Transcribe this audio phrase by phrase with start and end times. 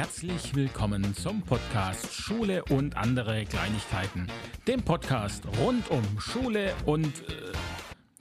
[0.00, 4.28] Herzlich willkommen zum Podcast Schule und andere Kleinigkeiten.
[4.66, 7.28] Dem Podcast rund um Schule und...
[7.28, 7.52] Äh,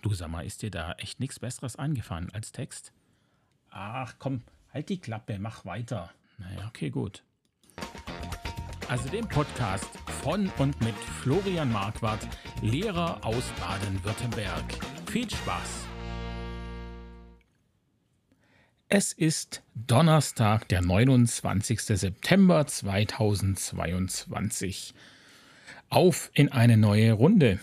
[0.02, 2.92] du sag mal, ist dir da echt nichts Besseres eingefallen als Text?
[3.70, 4.42] Ach komm,
[4.74, 6.12] halt die Klappe, mach weiter.
[6.38, 7.24] Naja, okay, gut.
[8.90, 12.28] Also dem Podcast von und mit Florian Marquardt,
[12.62, 14.66] Lehrer aus Baden-Württemberg.
[15.10, 15.89] Viel Spaß!
[18.92, 21.80] Es ist Donnerstag, der 29.
[21.80, 24.96] September 2022.
[25.90, 27.60] Auf in eine neue Runde.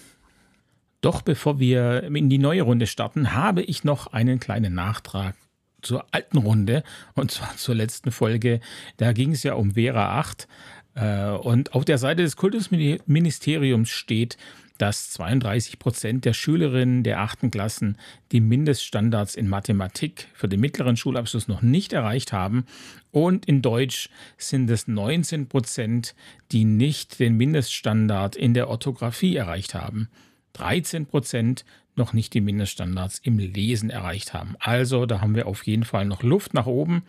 [1.00, 5.34] Doch bevor wir in die neue Runde starten, habe ich noch einen kleinen Nachtrag
[5.83, 8.61] zur alten Runde und zwar zur letzten Folge.
[8.97, 10.47] Da ging es ja um Vera 8
[10.95, 14.36] äh, und auf der Seite des Kultusministeriums steht,
[14.78, 17.98] dass 32 Prozent der Schülerinnen der achten Klassen
[18.32, 22.66] die Mindeststandards in Mathematik für den mittleren Schulabschluss noch nicht erreicht haben.
[23.10, 26.14] Und in Deutsch sind es 19 Prozent,
[26.52, 30.08] die nicht den Mindeststandard in der Orthographie erreicht haben.
[30.55, 31.64] 13 Prozent
[31.96, 34.56] noch nicht die Mindeststandards im Lesen erreicht haben.
[34.58, 37.02] Also da haben wir auf jeden Fall noch Luft nach oben.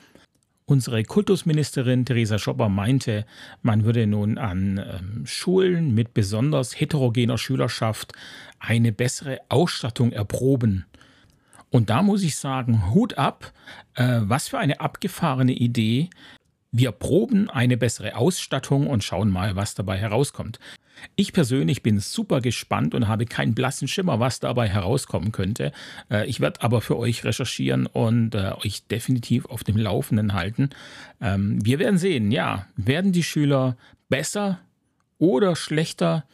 [0.69, 3.25] Unsere Kultusministerin Theresa Schopper meinte,
[3.61, 8.11] man würde nun an ähm, Schulen mit besonders heterogener Schülerschaft
[8.59, 10.85] eine bessere Ausstattung erproben.
[11.69, 13.53] Und da muss ich sagen, Hut ab,
[13.93, 16.09] äh, was für eine abgefahrene Idee.
[16.71, 20.59] Wir proben eine bessere Ausstattung und schauen mal, was dabei herauskommt.
[21.15, 25.71] Ich persönlich bin super gespannt und habe keinen blassen Schimmer, was dabei herauskommen könnte.
[26.11, 30.71] Äh, ich werde aber für euch recherchieren und äh, euch definitiv auf dem Laufenden halten.
[31.21, 33.77] Ähm, wir werden sehen, ja, werden die Schüler
[34.09, 34.59] besser
[35.17, 36.25] oder schlechter?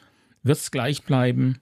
[0.43, 1.59] Wird es gleich bleiben?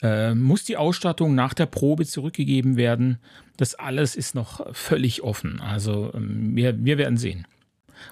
[0.00, 3.18] Äh, muss die Ausstattung nach der Probe zurückgegeben werden?
[3.56, 5.60] Das alles ist noch völlig offen.
[5.60, 7.46] Also ähm, wir, wir werden sehen.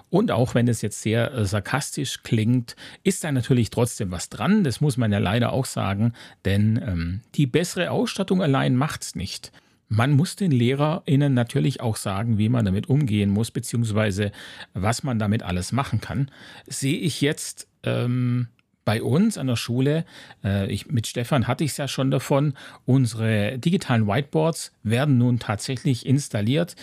[0.08, 4.64] Und auch wenn es jetzt sehr äh, sarkastisch klingt, ist da natürlich trotzdem was dran.
[4.64, 6.12] Das muss man ja leider auch sagen,
[6.44, 9.52] denn ähm, die bessere Ausstattung allein macht es nicht.
[9.88, 14.30] Man muss den LehrerInnen natürlich auch sagen, wie man damit umgehen muss, beziehungsweise
[14.72, 16.30] was man damit alles machen kann.
[16.68, 18.46] Sehe ich jetzt ähm,
[18.84, 20.04] bei uns an der Schule,
[20.44, 22.54] äh, ich, mit Stefan hatte ich es ja schon davon,
[22.86, 26.76] unsere digitalen Whiteboards werden nun tatsächlich installiert.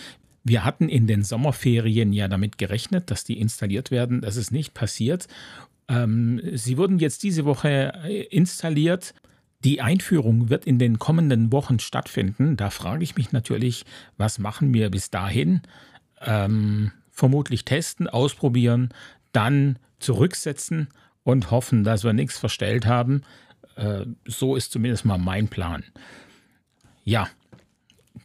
[0.48, 4.22] Wir hatten in den Sommerferien ja damit gerechnet, dass die installiert werden.
[4.22, 5.28] Das ist nicht passiert.
[5.88, 9.14] Ähm, sie wurden jetzt diese Woche äh, installiert.
[9.64, 12.56] Die Einführung wird in den kommenden Wochen stattfinden.
[12.56, 13.84] Da frage ich mich natürlich,
[14.16, 15.62] was machen wir bis dahin?
[16.20, 18.90] Ähm, vermutlich testen, ausprobieren,
[19.32, 20.88] dann zurücksetzen
[21.24, 23.22] und hoffen, dass wir nichts verstellt haben.
[23.76, 25.84] Äh, so ist zumindest mal mein Plan.
[27.04, 27.28] Ja,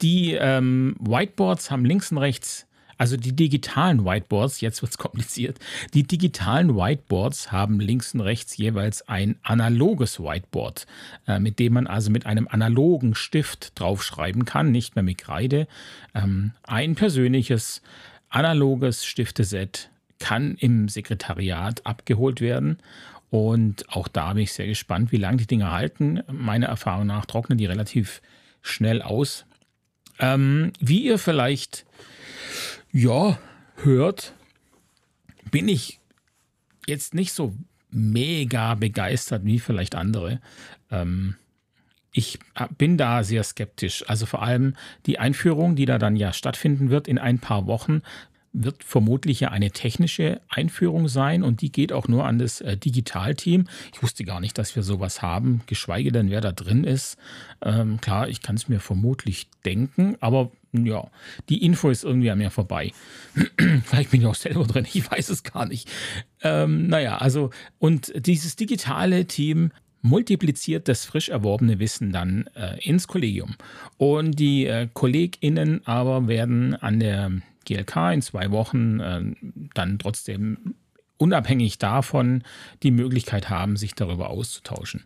[0.04, 5.60] die ähm, Whiteboards haben links und rechts, also die digitalen Whiteboards, jetzt wird es kompliziert,
[5.94, 10.86] die digitalen Whiteboards haben links und rechts jeweils ein analoges Whiteboard,
[11.28, 15.68] äh, mit dem man also mit einem analogen Stift draufschreiben kann, nicht mehr mit Kreide.
[16.14, 17.82] Ähm, ein persönliches
[18.30, 22.78] analoges Stifteset kann im Sekretariat abgeholt werden.
[23.30, 26.22] Und auch da bin ich sehr gespannt, wie lange die Dinge halten.
[26.32, 28.22] Meiner Erfahrung nach trocknen die relativ
[28.62, 29.46] schnell aus.
[30.20, 31.86] Ähm, wie ihr vielleicht
[32.92, 33.40] ja
[33.78, 34.34] hört,
[35.52, 36.00] bin ich
[36.88, 37.56] jetzt nicht so
[37.90, 40.42] mega begeistert wie vielleicht andere.
[40.92, 41.36] Ähm,
[42.12, 42.40] ich
[42.78, 44.08] bin da sehr skeptisch.
[44.08, 44.76] Also vor allem
[45.08, 48.04] die Einführung, die da dann ja stattfinden wird in ein paar Wochen,
[48.54, 52.78] wird vermutlich ja eine technische Einführung sein und die geht auch nur an das äh,
[52.78, 53.66] Digitalteam.
[53.94, 57.18] Ich wusste gar nicht, dass wir sowas haben, geschweige denn, wer da drin ist.
[57.64, 61.08] Ähm, klar, ich kann es mir vermutlich denken, aber ja,
[61.50, 62.94] die Info ist irgendwie an mir vorbei.
[63.86, 65.90] Vielleicht bin ich auch selber drin, ich weiß es gar nicht.
[66.42, 67.50] Ähm, naja, also,
[67.80, 69.72] und dieses digitale Team
[70.04, 73.56] multipliziert das frisch erworbene Wissen dann äh, ins Kollegium.
[73.98, 77.32] Und die äh, KollegInnen aber werden an der
[77.66, 79.22] GLK in zwei Wochen äh,
[79.74, 80.76] dann trotzdem
[81.18, 82.44] unabhängig davon
[82.84, 85.06] die Möglichkeit haben, sich darüber auszutauschen.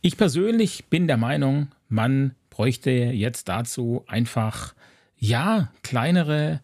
[0.00, 4.74] Ich persönlich bin der Meinung, man bräuchte jetzt dazu einfach,
[5.16, 6.60] ja, kleinere,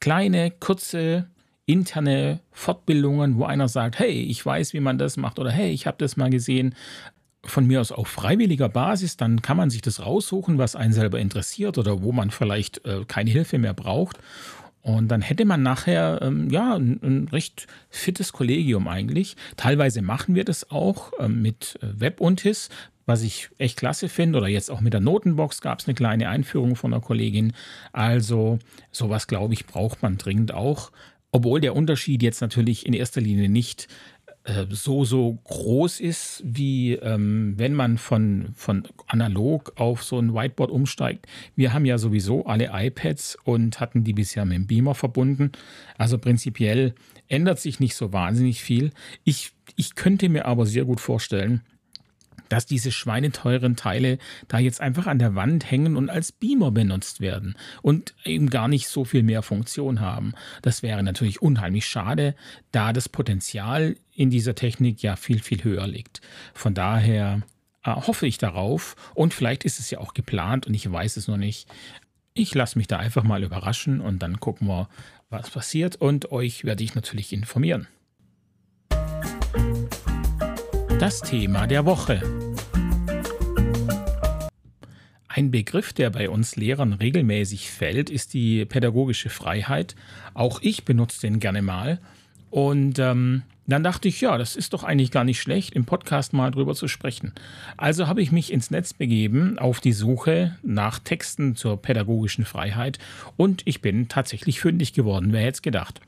[0.00, 1.28] kleine, kurze,
[1.66, 5.86] interne Fortbildungen, wo einer sagt, hey, ich weiß, wie man das macht oder hey, ich
[5.86, 6.74] habe das mal gesehen
[7.48, 11.18] von mir aus auf freiwilliger Basis, dann kann man sich das raussuchen, was einen selber
[11.18, 14.18] interessiert oder wo man vielleicht äh, keine Hilfe mehr braucht.
[14.82, 19.36] Und dann hätte man nachher ähm, ja ein, ein, recht fittes Kollegium eigentlich.
[19.56, 22.70] Teilweise machen wir das auch ähm, mit äh, Webuntis,
[23.04, 24.38] was ich echt klasse finde.
[24.38, 27.52] Oder jetzt auch mit der Notenbox gab es eine kleine Einführung von einer Kollegin.
[27.92, 28.58] Also
[28.90, 30.90] sowas, glaube ich, braucht man dringend auch.
[31.32, 33.88] Obwohl der Unterschied jetzt natürlich in erster Linie nicht
[34.48, 40.34] äh, so, so groß ist, wie ähm, wenn man von, von analog auf so ein
[40.34, 41.26] Whiteboard umsteigt.
[41.54, 45.52] Wir haben ja sowieso alle iPads und hatten die bisher mit dem Beamer verbunden.
[45.98, 46.94] Also prinzipiell
[47.28, 48.90] ändert sich nicht so wahnsinnig viel.
[49.24, 51.62] Ich, ich könnte mir aber sehr gut vorstellen,
[52.48, 54.18] dass diese schweineteuren Teile
[54.48, 58.68] da jetzt einfach an der Wand hängen und als Beamer benutzt werden und eben gar
[58.68, 60.32] nicht so viel mehr Funktion haben.
[60.62, 62.34] Das wäre natürlich unheimlich schade,
[62.72, 66.20] da das Potenzial in dieser Technik ja viel, viel höher liegt.
[66.52, 67.42] Von daher
[67.84, 71.28] äh, hoffe ich darauf und vielleicht ist es ja auch geplant und ich weiß es
[71.28, 71.68] noch nicht.
[72.34, 74.88] Ich lasse mich da einfach mal überraschen und dann gucken wir,
[75.30, 77.86] was passiert und euch werde ich natürlich informieren.
[80.98, 82.20] Das Thema der Woche.
[85.28, 89.94] Ein Begriff, der bei uns Lehrern regelmäßig fällt, ist die pädagogische Freiheit.
[90.34, 92.00] Auch ich benutze den gerne mal.
[92.50, 93.42] Und ähm,
[93.74, 96.74] dann dachte ich, ja, das ist doch eigentlich gar nicht schlecht, im Podcast mal drüber
[96.74, 97.32] zu sprechen.
[97.76, 102.98] Also habe ich mich ins Netz begeben auf die Suche nach Texten zur pädagogischen Freiheit
[103.36, 105.32] und ich bin tatsächlich fündig geworden.
[105.32, 106.00] Wer hätte es gedacht?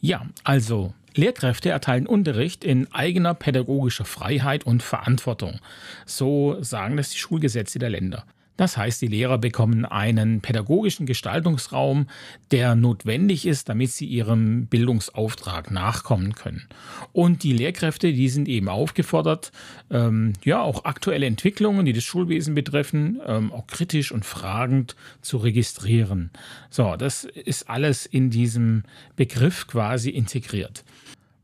[0.00, 5.60] Ja, also Lehrkräfte erteilen Unterricht in eigener pädagogischer Freiheit und Verantwortung.
[6.06, 8.24] So sagen das die Schulgesetze der Länder.
[8.60, 12.08] Das heißt, die Lehrer bekommen einen pädagogischen Gestaltungsraum,
[12.50, 16.68] der notwendig ist, damit sie ihrem Bildungsauftrag nachkommen können.
[17.12, 19.50] Und die Lehrkräfte, die sind eben aufgefordert,
[19.90, 25.38] ähm, ja, auch aktuelle Entwicklungen, die das Schulwesen betreffen, ähm, auch kritisch und fragend zu
[25.38, 26.28] registrieren.
[26.68, 28.82] So, das ist alles in diesem
[29.16, 30.84] Begriff quasi integriert.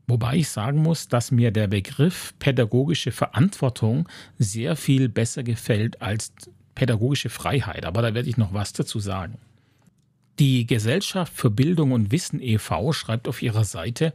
[0.05, 6.31] Wobei ich sagen muss, dass mir der Begriff pädagogische Verantwortung sehr viel besser gefällt als
[6.77, 9.39] pädagogische Freiheit, aber da werde ich noch was dazu sagen.
[10.37, 12.93] Die Gesellschaft für Bildung und Wissen e.V.
[12.93, 14.13] schreibt auf ihrer Seite,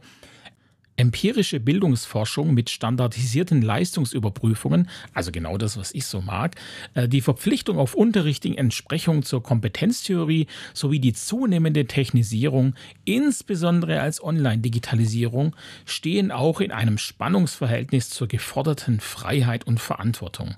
[0.95, 6.55] Empirische Bildungsforschung mit standardisierten Leistungsüberprüfungen, also genau das, was ich so mag,
[6.93, 10.45] äh, die Verpflichtung auf Unterricht in Entsprechung zur Kompetenztheorie
[10.75, 12.75] sowie die zunehmende Technisierung,
[13.05, 15.55] insbesondere als Online-Digitalisierung,
[15.85, 20.55] stehen auch in einem Spannungsverhältnis zur geforderten Freiheit und Verantwortung.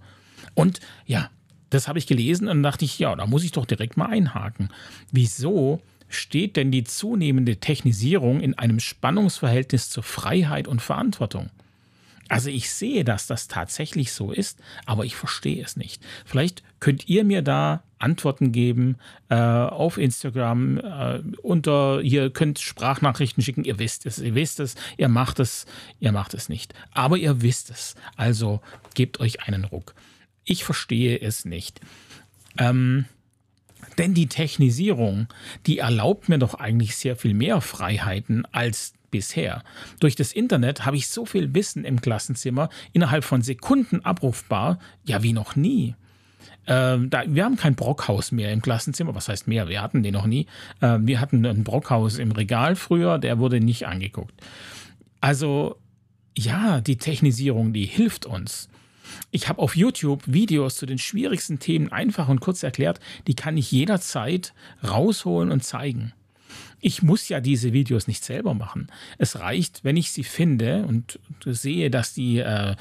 [0.53, 1.29] Und ja,
[1.69, 4.69] das habe ich gelesen und dachte ich, ja, da muss ich doch direkt mal einhaken.
[5.11, 11.49] Wieso steht denn die zunehmende Technisierung in einem Spannungsverhältnis zur Freiheit und Verantwortung?
[12.27, 16.01] Also ich sehe, dass das tatsächlich so ist, aber ich verstehe es nicht.
[16.25, 18.97] Vielleicht könnt ihr mir da Antworten geben
[19.29, 24.75] äh, auf Instagram äh, unter, ihr könnt Sprachnachrichten schicken, ihr wisst es, ihr wisst es,
[24.97, 25.65] ihr macht es,
[25.99, 26.73] ihr macht es nicht.
[26.91, 27.95] Aber ihr wisst es.
[28.15, 28.59] Also
[28.95, 29.93] gebt euch einen Ruck.
[30.45, 31.81] Ich verstehe es nicht.
[32.57, 33.05] Ähm,
[33.97, 35.27] denn die Technisierung,
[35.65, 39.63] die erlaubt mir doch eigentlich sehr viel mehr Freiheiten als bisher.
[39.99, 45.23] Durch das Internet habe ich so viel Wissen im Klassenzimmer innerhalb von Sekunden abrufbar, ja
[45.23, 45.95] wie noch nie.
[46.67, 49.13] Ähm, da, wir haben kein Brockhaus mehr im Klassenzimmer.
[49.15, 49.67] Was heißt mehr?
[49.67, 50.47] Wir hatten den noch nie.
[50.81, 54.33] Ähm, wir hatten ein Brockhaus im Regal früher, der wurde nicht angeguckt.
[55.21, 55.77] Also
[56.37, 58.69] ja, die Technisierung, die hilft uns.
[59.31, 63.57] Ich habe auf YouTube Videos zu den schwierigsten Themen einfach und kurz erklärt, die kann
[63.57, 64.53] ich jederzeit
[64.83, 66.13] rausholen und zeigen.
[66.81, 68.87] Ich muss ja diese Videos nicht selber machen.
[69.17, 72.75] Es reicht, wenn ich sie finde und sehe, dass die äh,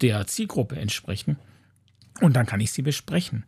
[0.00, 1.36] der Zielgruppe entsprechen.
[2.20, 3.44] Und dann kann ich sie besprechen.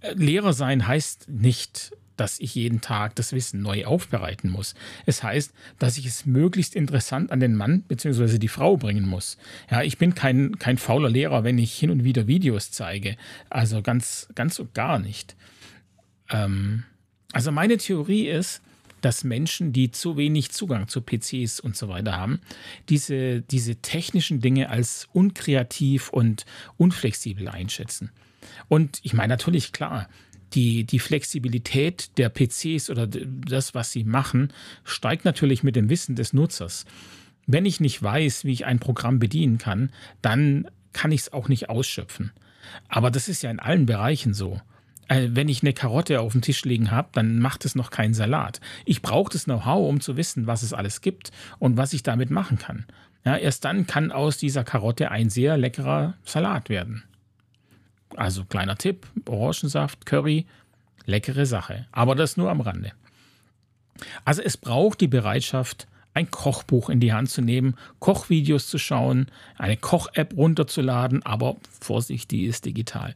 [0.00, 4.74] Äh, Lehrer sein heißt nicht dass ich jeden Tag das Wissen neu aufbereiten muss.
[5.06, 8.38] Es heißt, dass ich es möglichst interessant an den Mann bzw.
[8.38, 9.36] die Frau bringen muss.
[9.70, 13.16] Ja, ich bin kein, kein fauler Lehrer, wenn ich hin und wieder Videos zeige.
[13.50, 15.36] Also ganz, ganz und gar nicht.
[16.30, 16.84] Ähm,
[17.32, 18.62] also meine Theorie ist,
[19.04, 22.40] dass Menschen, die zu wenig Zugang zu PCs und so weiter haben,
[22.88, 26.46] diese, diese technischen Dinge als unkreativ und
[26.78, 28.10] unflexibel einschätzen.
[28.68, 30.08] Und ich meine natürlich klar,
[30.54, 34.52] die, die Flexibilität der PCs oder das, was sie machen,
[34.84, 36.84] steigt natürlich mit dem Wissen des Nutzers.
[37.46, 39.90] Wenn ich nicht weiß, wie ich ein Programm bedienen kann,
[40.22, 42.32] dann kann ich es auch nicht ausschöpfen.
[42.88, 44.60] Aber das ist ja in allen Bereichen so.
[45.08, 48.14] Äh, wenn ich eine Karotte auf dem Tisch liegen habe, dann macht es noch keinen
[48.14, 48.60] Salat.
[48.86, 52.30] Ich brauche das Know-how, um zu wissen, was es alles gibt und was ich damit
[52.30, 52.86] machen kann.
[53.24, 57.04] Ja, erst dann kann aus dieser Karotte ein sehr leckerer Salat werden.
[58.16, 60.46] Also kleiner Tipp, Orangensaft, Curry,
[61.06, 61.86] leckere Sache.
[61.92, 62.92] Aber das nur am Rande.
[64.24, 69.26] Also es braucht die Bereitschaft, ein Kochbuch in die Hand zu nehmen, Kochvideos zu schauen,
[69.58, 73.14] eine Koch-App runterzuladen, aber Vorsicht, die ist digital.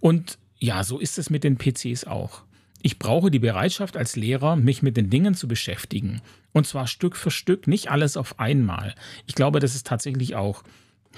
[0.00, 2.42] Und ja, so ist es mit den PCs auch.
[2.82, 6.20] Ich brauche die Bereitschaft als Lehrer, mich mit den Dingen zu beschäftigen.
[6.52, 8.94] Und zwar Stück für Stück, nicht alles auf einmal.
[9.26, 10.62] Ich glaube, das ist tatsächlich auch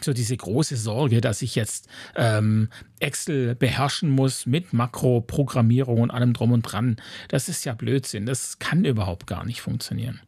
[0.00, 2.68] so diese große Sorge, dass ich jetzt ähm,
[3.00, 6.97] Excel beherrschen muss mit Makroprogrammierung und allem drum und dran.
[7.28, 8.26] Das ist ja Blödsinn.
[8.26, 10.20] Das kann überhaupt gar nicht funktionieren.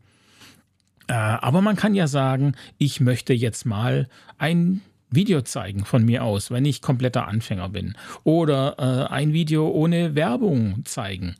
[1.08, 4.82] Äh, aber man kann ja sagen, ich möchte jetzt mal ein
[5.14, 7.94] Video zeigen von mir aus, wenn ich kompletter Anfänger bin.
[8.24, 11.36] Oder äh, ein Video ohne Werbung zeigen.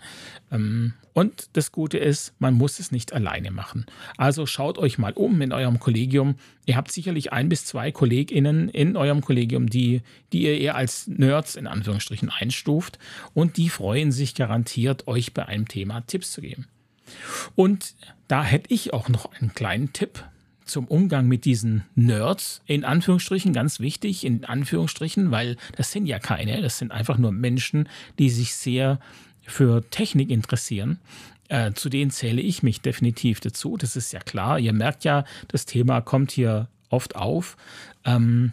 [0.51, 3.85] Ähm, und das Gute ist, man muss es nicht alleine machen.
[4.17, 6.37] Also schaut euch mal um in eurem Kollegium.
[6.65, 10.01] Ihr habt sicherlich ein bis zwei KollegInnen in eurem Kollegium, die,
[10.33, 12.99] die ihr eher als Nerds in Anführungsstrichen einstuft.
[13.35, 16.67] Und die freuen sich garantiert, euch bei einem Thema Tipps zu geben.
[17.55, 17.95] Und
[18.29, 20.25] da hätte ich auch noch einen kleinen Tipp
[20.65, 26.19] zum Umgang mit diesen Nerds, in Anführungsstrichen, ganz wichtig, in Anführungsstrichen, weil das sind ja
[26.19, 27.89] keine, das sind einfach nur Menschen,
[28.19, 28.99] die sich sehr
[29.43, 30.99] für Technik interessieren.
[31.49, 34.59] Äh, zu denen zähle ich mich definitiv dazu, das ist ja klar.
[34.59, 37.57] Ihr merkt ja, das Thema kommt hier oft auf.
[38.05, 38.53] Ähm,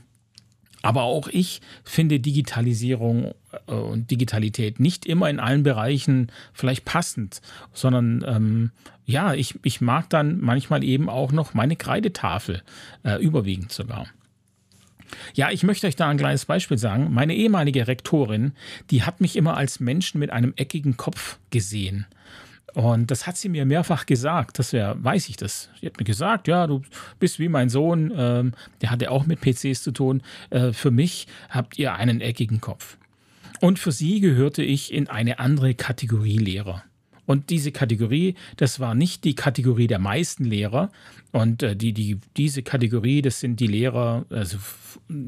[0.82, 3.34] aber auch ich finde Digitalisierung
[3.68, 7.42] äh, und Digitalität nicht immer in allen Bereichen vielleicht passend,
[7.74, 8.72] sondern ähm,
[9.06, 12.62] ja, ich, ich mag dann manchmal eben auch noch meine Kreidetafel,
[13.04, 14.08] äh, überwiegend sogar.
[15.34, 17.12] Ja, ich möchte euch da ein kleines Beispiel sagen.
[17.12, 18.54] Meine ehemalige Rektorin,
[18.92, 22.06] die hat mich immer als Menschen mit einem eckigen Kopf gesehen.
[22.80, 24.58] Und das hat sie mir mehrfach gesagt.
[24.58, 25.70] Das wäre, weiß ich das.
[25.82, 26.82] Sie hat mir gesagt, ja, du
[27.20, 30.22] bist wie mein Sohn, ähm, der hatte auch mit PCs zu tun.
[30.50, 32.98] Äh, für mich habt ihr einen eckigen Kopf.
[33.60, 36.86] Und für sie gehörte ich in eine andere Kategorie Lehrer.
[37.26, 40.90] Und diese Kategorie, das war nicht die Kategorie der meisten Lehrer.
[41.34, 44.58] Und äh, die, die, diese Kategorie, das sind die Lehrer, also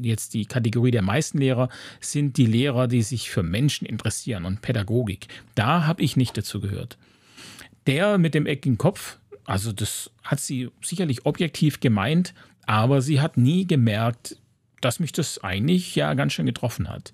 [0.00, 1.68] jetzt die Kategorie der meisten Lehrer,
[2.00, 5.28] sind die Lehrer, die sich für Menschen interessieren und Pädagogik.
[5.54, 6.96] Da habe ich nicht dazu gehört.
[7.86, 12.34] Der mit dem eckigen Kopf, also das hat sie sicherlich objektiv gemeint,
[12.66, 14.36] aber sie hat nie gemerkt,
[14.80, 17.12] dass mich das eigentlich ja ganz schön getroffen hat.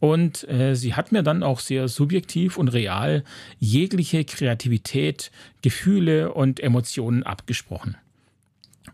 [0.00, 3.22] Und äh, sie hat mir dann auch sehr subjektiv und real
[3.58, 5.30] jegliche Kreativität,
[5.60, 7.96] Gefühle und Emotionen abgesprochen.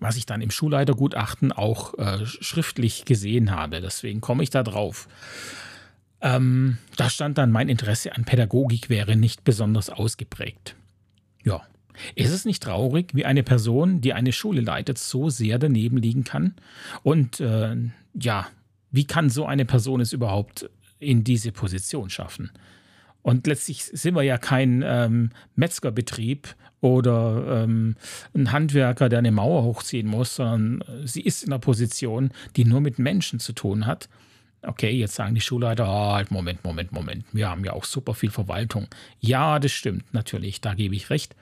[0.00, 3.80] Was ich dann im Schulleitergutachten auch äh, schriftlich gesehen habe.
[3.80, 5.08] Deswegen komme ich da drauf.
[6.20, 10.74] Ähm, da stand dann, mein Interesse an Pädagogik wäre nicht besonders ausgeprägt.
[11.46, 11.62] Ja.
[12.14, 16.24] Ist es nicht traurig, wie eine Person, die eine Schule leitet, so sehr daneben liegen
[16.24, 16.54] kann?
[17.02, 17.74] Und äh,
[18.12, 18.48] ja,
[18.90, 22.50] wie kann so eine Person es überhaupt in diese Position schaffen?
[23.22, 27.96] Und letztlich sind wir ja kein ähm, Metzgerbetrieb oder ähm,
[28.34, 32.64] ein Handwerker, der eine Mauer hochziehen muss, sondern äh, sie ist in einer Position, die
[32.64, 34.08] nur mit Menschen zu tun hat.
[34.66, 38.30] Okay, jetzt sagen die Schulleiter, halt, Moment, Moment, Moment, wir haben ja auch super viel
[38.30, 38.88] Verwaltung.
[39.20, 41.36] Ja, das stimmt, natürlich, da gebe ich recht.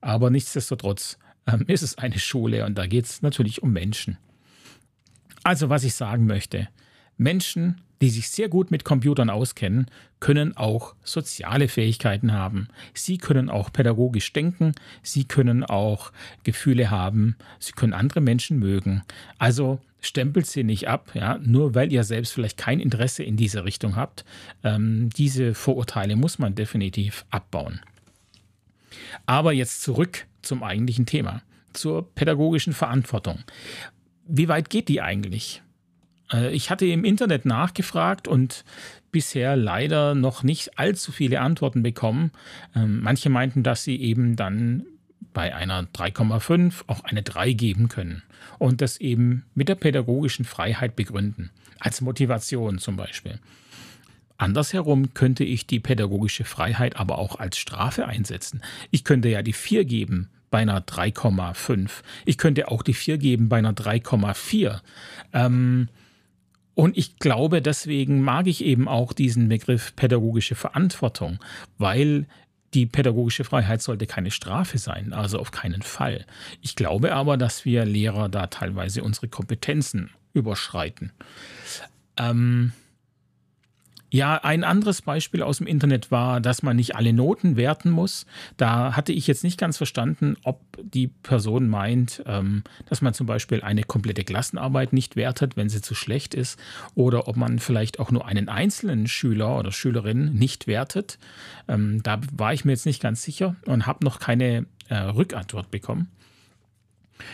[0.00, 4.16] Aber nichtsdestotrotz ähm, ist es eine Schule und da geht es natürlich um Menschen.
[5.44, 6.68] Also, was ich sagen möchte,
[7.18, 9.86] Menschen, die sich sehr gut mit Computern auskennen,
[10.18, 12.68] können auch soziale Fähigkeiten haben.
[12.94, 16.10] Sie können auch pädagogisch denken, sie können auch
[16.42, 19.02] Gefühle haben, sie können andere Menschen mögen.
[19.38, 23.64] Also stempelt sie nicht ab, ja, nur weil ihr selbst vielleicht kein Interesse in diese
[23.64, 24.24] Richtung habt.
[24.62, 27.80] Ähm, diese Vorurteile muss man definitiv abbauen.
[29.24, 31.42] Aber jetzt zurück zum eigentlichen Thema,
[31.72, 33.38] zur pädagogischen Verantwortung.
[34.26, 35.62] Wie weit geht die eigentlich?
[36.32, 38.64] Äh, ich hatte im Internet nachgefragt und
[39.12, 42.32] bisher leider noch nicht allzu viele Antworten bekommen.
[42.74, 44.84] Ähm, manche meinten, dass sie eben dann
[45.32, 48.22] bei einer 3,5 auch eine 3 geben können
[48.58, 53.38] und das eben mit der pädagogischen Freiheit begründen, als Motivation zum Beispiel.
[54.38, 58.62] Andersherum könnte ich die pädagogische Freiheit aber auch als Strafe einsetzen.
[58.90, 61.90] Ich könnte ja die 4 geben bei einer 3,5.
[62.24, 64.80] Ich könnte auch die 4 geben bei einer 3,4.
[65.32, 65.88] Ähm,
[66.74, 71.38] und ich glaube, deswegen mag ich eben auch diesen Begriff pädagogische Verantwortung,
[71.78, 72.26] weil
[72.74, 76.26] die pädagogische Freiheit sollte keine Strafe sein, also auf keinen Fall.
[76.60, 81.12] Ich glaube aber, dass wir Lehrer da teilweise unsere Kompetenzen überschreiten.
[82.16, 82.72] Ähm,
[84.12, 88.26] ja, ein anderes Beispiel aus dem Internet war, dass man nicht alle Noten werten muss.
[88.58, 93.26] Da hatte ich jetzt nicht ganz verstanden, ob die Person meint, ähm, dass man zum
[93.26, 96.60] Beispiel eine komplette Klassenarbeit nicht wertet, wenn sie zu schlecht ist,
[96.94, 101.18] oder ob man vielleicht auch nur einen einzelnen Schüler oder Schülerin nicht wertet.
[101.66, 105.70] Ähm, da war ich mir jetzt nicht ganz sicher und habe noch keine äh, Rückantwort
[105.70, 106.08] bekommen.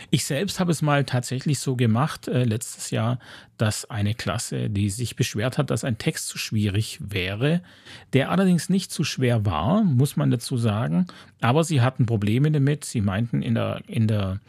[0.09, 3.19] Ich selbst habe es mal tatsächlich so gemacht, äh, letztes Jahr,
[3.57, 7.61] dass eine Klasse, die sich beschwert hat, dass ein Text zu schwierig wäre,
[8.13, 11.07] der allerdings nicht zu schwer war, muss man dazu sagen,
[11.41, 12.85] aber sie hatten Probleme damit.
[12.85, 14.39] Sie meinten, in der, in der,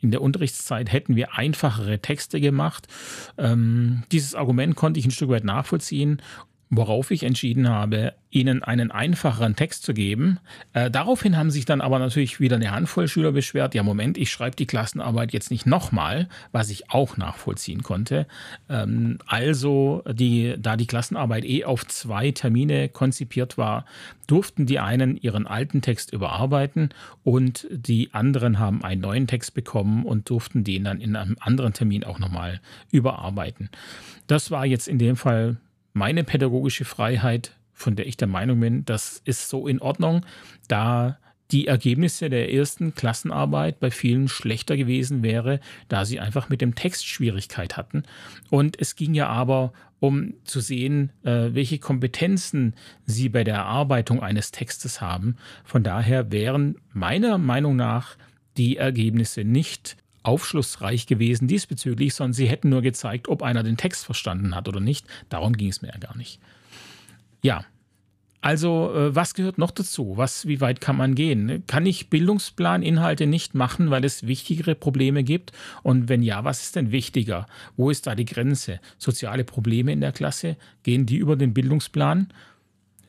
[0.00, 2.88] in der Unterrichtszeit hätten wir einfachere Texte gemacht.
[3.38, 6.20] Ähm, dieses Argument konnte ich ein Stück weit nachvollziehen
[6.74, 10.38] worauf ich entschieden habe, ihnen einen einfacheren Text zu geben.
[10.72, 14.30] Äh, daraufhin haben sich dann aber natürlich wieder eine Handvoll Schüler beschwert, ja Moment, ich
[14.30, 18.26] schreibe die Klassenarbeit jetzt nicht nochmal, was ich auch nachvollziehen konnte.
[18.70, 23.84] Ähm, also, die, da die Klassenarbeit eh auf zwei Termine konzipiert war,
[24.26, 26.88] durften die einen ihren alten Text überarbeiten
[27.22, 31.74] und die anderen haben einen neuen Text bekommen und durften den dann in einem anderen
[31.74, 33.68] Termin auch nochmal überarbeiten.
[34.26, 35.58] Das war jetzt in dem Fall
[35.92, 40.24] meine pädagogische Freiheit, von der ich der Meinung bin, das ist so in Ordnung,
[40.68, 41.18] da
[41.50, 46.74] die Ergebnisse der ersten Klassenarbeit bei vielen schlechter gewesen wäre, da sie einfach mit dem
[46.74, 48.04] Text Schwierigkeit hatten.
[48.48, 52.74] Und es ging ja aber um zu sehen, äh, welche Kompetenzen
[53.06, 55.36] sie bei der Erarbeitung eines Textes haben.
[55.62, 58.16] Von daher wären meiner Meinung nach
[58.56, 64.04] die Ergebnisse nicht aufschlussreich gewesen diesbezüglich, sondern sie hätten nur gezeigt, ob einer den Text
[64.04, 65.06] verstanden hat oder nicht.
[65.28, 66.40] Darum ging es mir ja gar nicht.
[67.42, 67.64] Ja,
[68.42, 70.14] also äh, was gehört noch dazu?
[70.16, 71.62] Was, wie weit kann man gehen?
[71.68, 75.52] Kann ich Bildungsplaninhalte nicht machen, weil es wichtigere Probleme gibt?
[75.84, 77.46] Und wenn ja, was ist denn wichtiger?
[77.76, 78.80] Wo ist da die Grenze?
[78.98, 82.32] Soziale Probleme in der Klasse, gehen die über den Bildungsplan?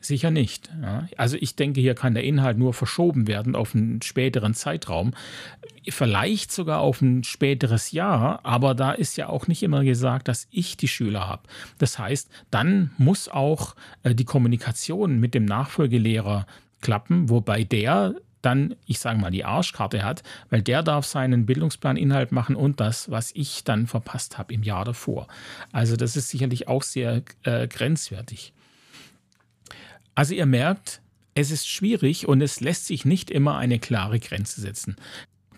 [0.04, 0.70] Sicher nicht.
[0.82, 1.08] Ja.
[1.16, 5.14] Also ich denke, hier kann der Inhalt nur verschoben werden auf einen späteren Zeitraum,
[5.88, 10.46] vielleicht sogar auf ein späteres Jahr, aber da ist ja auch nicht immer gesagt, dass
[10.50, 11.44] ich die Schüler habe.
[11.78, 16.46] Das heißt, dann muss auch äh, die Kommunikation mit dem Nachfolgelehrer
[16.82, 22.30] klappen, wobei der dann, ich sage mal, die Arschkarte hat, weil der darf seinen Bildungsplaninhalt
[22.30, 25.28] machen und das, was ich dann verpasst habe im Jahr davor.
[25.72, 28.52] Also das ist sicherlich auch sehr äh, grenzwertig.
[30.14, 31.00] Also ihr merkt,
[31.34, 34.96] es ist schwierig und es lässt sich nicht immer eine klare Grenze setzen.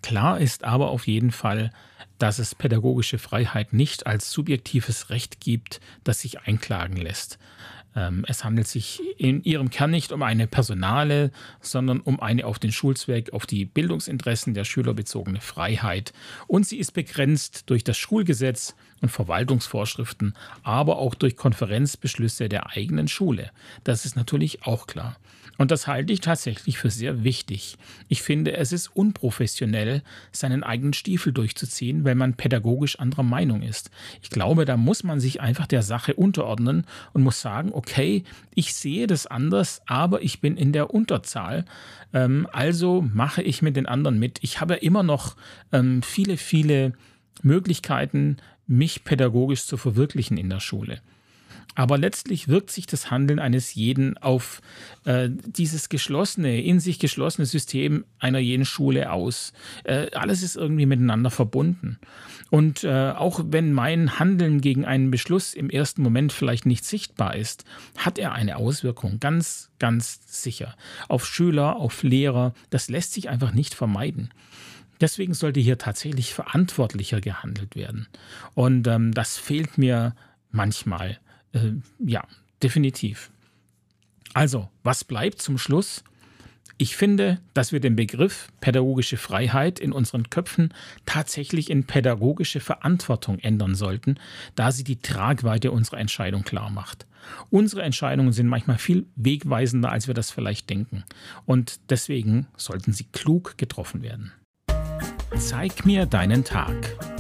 [0.03, 1.71] Klar ist aber auf jeden Fall,
[2.19, 7.39] dass es pädagogische Freiheit nicht als subjektives Recht gibt, das sich einklagen lässt.
[7.97, 12.59] Ähm, es handelt sich in ihrem Kern nicht um eine personale, sondern um eine auf
[12.59, 16.13] den Schulzweck, auf die Bildungsinteressen der Schüler bezogene Freiheit.
[16.47, 23.09] Und sie ist begrenzt durch das Schulgesetz und Verwaltungsvorschriften, aber auch durch Konferenzbeschlüsse der eigenen
[23.09, 23.51] Schule.
[23.83, 25.17] Das ist natürlich auch klar.
[25.59, 27.79] Und das halte ich tatsächlich für sehr wichtig.
[28.09, 33.91] Ich finde, es ist unprofessionell, seinen eigenen Stiefel durchzuziehen, wenn man pädagogisch anderer Meinung ist.
[34.23, 38.75] Ich glaube, da muss man sich einfach der Sache unterordnen und muss sagen, okay, ich
[38.75, 41.65] sehe das anders, aber ich bin in der Unterzahl.
[42.13, 44.39] Ähm, also mache ich mit den anderen mit.
[44.43, 45.37] Ich habe immer noch
[45.73, 46.93] ähm, viele, viele
[47.43, 51.01] Möglichkeiten, mich pädagogisch zu verwirklichen in der Schule.
[51.77, 54.63] Aber letztlich wirkt sich das Handeln eines jeden auf
[55.05, 59.53] äh, dieses geschlossene, in sich geschlossene System einer jeden Schule aus.
[59.85, 61.99] Äh, alles ist irgendwie miteinander verbunden.
[62.51, 67.37] Und äh, auch wenn mein Handeln gegen einen Beschluss im ersten Moment vielleicht nicht sichtbar
[67.37, 67.65] ist,
[67.99, 70.77] hat er eine Auswirkung, ganz, ganz sicher.
[71.09, 74.31] Auf Schüler, auf Lehrer, das lässt sich einfach nicht vermeiden.
[75.03, 78.07] Deswegen sollte hier tatsächlich verantwortlicher gehandelt werden.
[78.55, 80.15] Und ähm, das fehlt mir
[80.51, 81.19] manchmal.
[81.57, 82.25] Äh, ja,
[82.63, 83.31] definitiv.
[84.35, 86.05] Also, was bleibt zum Schluss?
[86.79, 90.75] Ich finde, dass wir den Begriff pädagogische Freiheit in unseren Köpfen
[91.07, 94.17] tatsächlich in pädagogische Verantwortung ändern sollten,
[94.57, 97.07] da sie die Tragweite unserer Entscheidung klar macht.
[97.49, 101.05] Unsere Entscheidungen sind manchmal viel wegweisender, als wir das vielleicht denken.
[101.47, 104.33] Und deswegen sollten sie klug getroffen werden.
[105.39, 107.16] Zeig mir deinen Tag.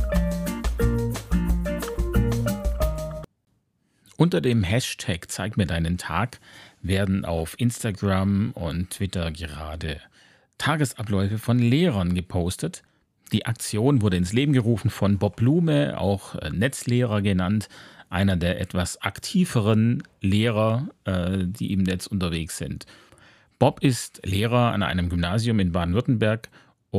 [4.19, 6.41] Unter dem Hashtag Zeig mir deinen Tag
[6.81, 10.01] werden auf Instagram und Twitter gerade
[10.57, 12.83] Tagesabläufe von Lehrern gepostet.
[13.33, 17.69] Die Aktion wurde ins Leben gerufen von Bob Blume, auch äh, Netzlehrer genannt,
[18.09, 22.87] einer der etwas aktiveren Lehrer, äh, die im Netz unterwegs sind.
[23.59, 26.49] Bob ist Lehrer an einem Gymnasium in Baden-Württemberg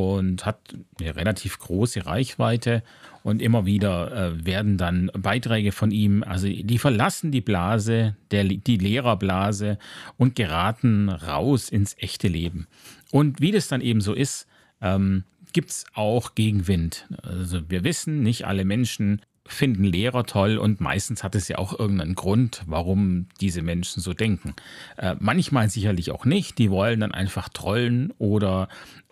[0.06, 0.60] und hat
[1.00, 2.84] eine relativ große Reichweite
[3.24, 8.46] und immer wieder äh, werden dann Beiträge von ihm, also die verlassen die Blase, der,
[8.46, 9.78] die Lehrerblase
[10.18, 12.68] und geraten raus ins echte Leben.
[13.12, 14.48] Und wie das dann eben so ist,
[14.82, 17.08] ähm, gibt es auch Gegenwind.
[17.22, 21.78] Also wir wissen, nicht alle Menschen finden Lehrer toll und meistens hat es ja auch
[21.78, 24.54] irgendeinen Grund, warum diese Menschen so denken.
[24.98, 26.58] Äh, manchmal sicherlich auch nicht.
[26.58, 28.68] Die wollen dann einfach trollen oder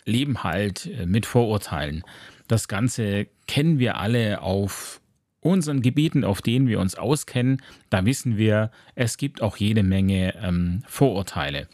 [0.05, 2.03] leben halt äh, mit Vorurteilen.
[2.47, 5.01] Das Ganze kennen wir alle auf
[5.41, 7.61] unseren Gebieten, auf denen wir uns auskennen.
[7.89, 11.67] Da wissen wir, es gibt auch jede Menge ähm, Vorurteile.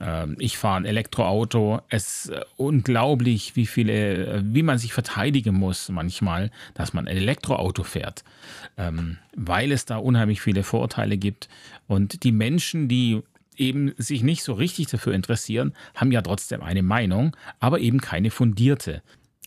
[0.00, 1.80] Ähm, ich fahre ein Elektroauto.
[1.88, 7.08] Es ist äh, unglaublich, wie viele, äh, wie man sich verteidigen muss manchmal, dass man
[7.08, 8.24] ein Elektroauto fährt,
[8.76, 11.48] ähm, weil es da unheimlich viele Vorurteile gibt.
[11.86, 13.22] Und die Menschen, die
[13.58, 18.30] eben sich nicht so richtig dafür interessieren, haben ja trotzdem eine Meinung, aber eben keine
[18.30, 19.02] fundierte.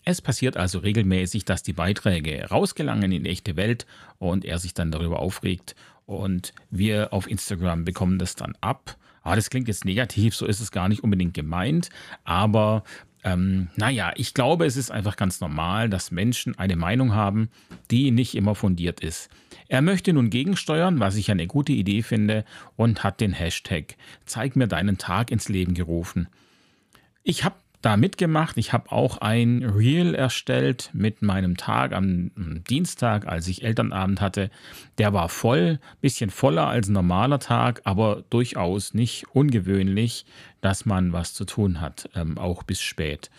[0.06, 3.86] Es passiert also regelmäßig, dass die Beiträge rausgelangen in die echte Welt
[4.18, 8.98] und er sich dann darüber aufregt und wir auf Instagram bekommen das dann ab
[9.30, 11.90] ah, das klingt jetzt negativ, so ist es gar nicht unbedingt gemeint,
[12.24, 12.84] aber
[13.24, 17.50] ähm, naja, ich glaube, es ist einfach ganz normal, dass Menschen eine Meinung haben,
[17.92, 19.30] die nicht immer fundiert ist.
[19.68, 24.56] Er möchte nun gegensteuern, was ich eine gute Idee finde, und hat den Hashtag Zeig
[24.56, 26.28] mir deinen Tag ins Leben gerufen.
[27.24, 28.58] Ich habe da mitgemacht.
[28.58, 32.32] Ich habe auch ein Reel erstellt mit meinem Tag am
[32.70, 34.50] Dienstag, als ich Elternabend hatte.
[34.98, 40.26] Der war voll, bisschen voller als ein normaler Tag, aber durchaus nicht ungewöhnlich,
[40.62, 43.30] dass man was zu tun hat, ähm, auch bis spät.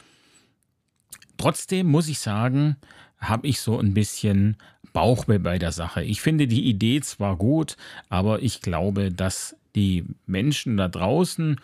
[1.37, 2.77] Trotzdem muss ich sagen,
[3.19, 4.57] habe ich so ein bisschen
[4.93, 6.03] Bauchweh bei der Sache.
[6.03, 7.77] Ich finde die Idee zwar gut,
[8.09, 11.61] aber ich glaube, dass die Menschen da draußen,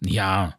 [0.00, 0.56] ja,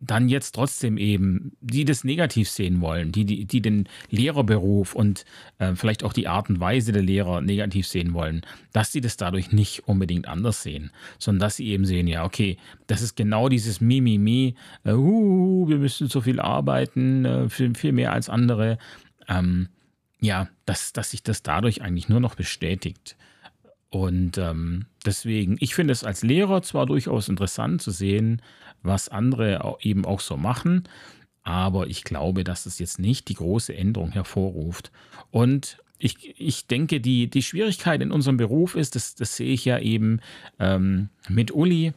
[0.00, 5.24] dann jetzt trotzdem eben, die das negativ sehen wollen, die, die, die den Lehrerberuf und
[5.58, 9.16] äh, vielleicht auch die Art und Weise der Lehrer negativ sehen wollen, dass sie das
[9.16, 13.48] dadurch nicht unbedingt anders sehen, sondern dass sie eben sehen, ja, okay, das ist genau
[13.48, 14.54] dieses Mimimi,
[14.84, 18.78] äh, uh, wir müssen so viel arbeiten, äh, viel, viel mehr als andere.
[19.28, 19.68] Ähm,
[20.20, 23.16] ja, dass, dass sich das dadurch eigentlich nur noch bestätigt.
[23.90, 28.42] Und ähm, deswegen, ich finde es als Lehrer zwar durchaus interessant zu sehen,
[28.82, 30.84] was andere eben auch so machen,
[31.42, 34.90] aber ich glaube, dass es jetzt nicht die große Änderung hervorruft.
[35.30, 39.64] Und ich, ich denke, die, die Schwierigkeit in unserem Beruf ist, das, das sehe ich
[39.64, 40.20] ja eben
[40.58, 41.92] ähm, mit Uli,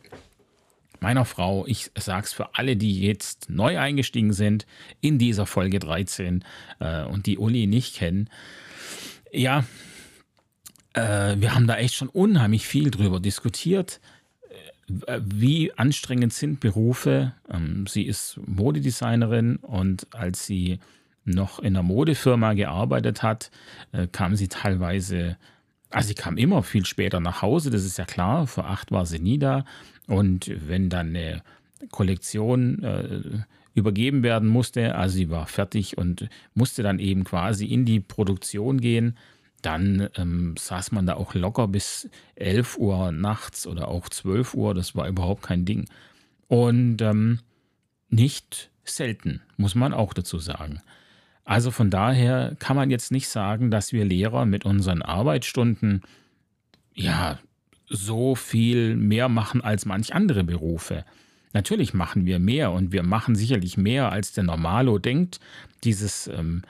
[0.99, 1.65] meiner Frau.
[1.65, 4.65] Ich sage es für alle, die jetzt neu eingestiegen sind
[5.01, 6.43] in dieser Folge 13
[6.79, 8.29] äh, und die Uli nicht kennen.
[9.31, 9.65] Ja,
[10.93, 13.99] äh, wir haben da echt schon unheimlich viel drüber diskutiert.
[15.05, 17.33] Äh, wie anstrengend sind Berufe?
[17.49, 20.79] Ähm, sie ist Modedesignerin und als sie
[21.25, 23.51] noch in einer Modefirma gearbeitet hat,
[23.91, 25.37] äh, kam sie teilweise,
[25.89, 29.05] also sie kam immer viel später nach Hause, das ist ja klar, vor acht war
[29.05, 29.65] sie nie da.
[30.07, 31.43] Und wenn dann eine
[31.91, 33.21] Kollektion äh,
[33.75, 38.81] übergeben werden musste, also sie war fertig und musste dann eben quasi in die Produktion
[38.81, 39.15] gehen,
[39.61, 44.73] dann ähm, saß man da auch locker bis 11 Uhr nachts oder auch 12 Uhr.
[44.73, 45.85] Das war überhaupt kein Ding.
[46.47, 47.39] Und ähm,
[48.09, 50.81] nicht selten, muss man auch dazu sagen.
[51.45, 56.01] Also von daher kann man jetzt nicht sagen, dass wir Lehrer mit unseren Arbeitsstunden
[56.93, 57.39] ja
[57.87, 61.05] so viel mehr machen als manch andere Berufe.
[61.53, 65.39] Natürlich machen wir mehr und wir machen sicherlich mehr, als der Normalo denkt.
[65.83, 66.61] Dieses ähm,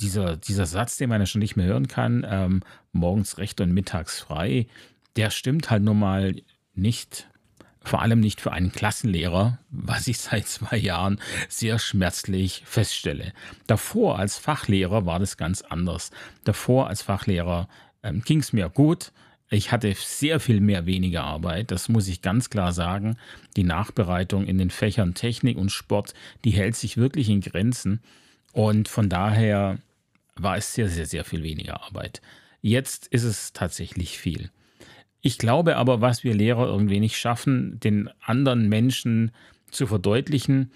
[0.00, 3.72] dieser, dieser Satz, den man ja schon nicht mehr hören kann, ähm, morgens recht und
[3.72, 4.66] mittags frei,
[5.16, 6.36] der stimmt halt nun mal
[6.74, 7.28] nicht,
[7.82, 13.32] vor allem nicht für einen Klassenlehrer, was ich seit zwei Jahren sehr schmerzlich feststelle.
[13.66, 16.10] Davor als Fachlehrer war das ganz anders.
[16.44, 17.68] Davor als Fachlehrer
[18.02, 19.12] ähm, ging es mir gut.
[19.48, 23.16] Ich hatte sehr viel mehr weniger Arbeit, das muss ich ganz klar sagen.
[23.56, 28.00] Die Nachbereitung in den Fächern Technik und Sport, die hält sich wirklich in Grenzen.
[28.56, 29.76] Und von daher
[30.34, 32.22] war es sehr, sehr, sehr viel weniger Arbeit.
[32.62, 34.50] Jetzt ist es tatsächlich viel.
[35.20, 39.30] Ich glaube aber, was wir Lehrer irgendwie nicht schaffen, den anderen Menschen
[39.70, 40.72] zu verdeutlichen,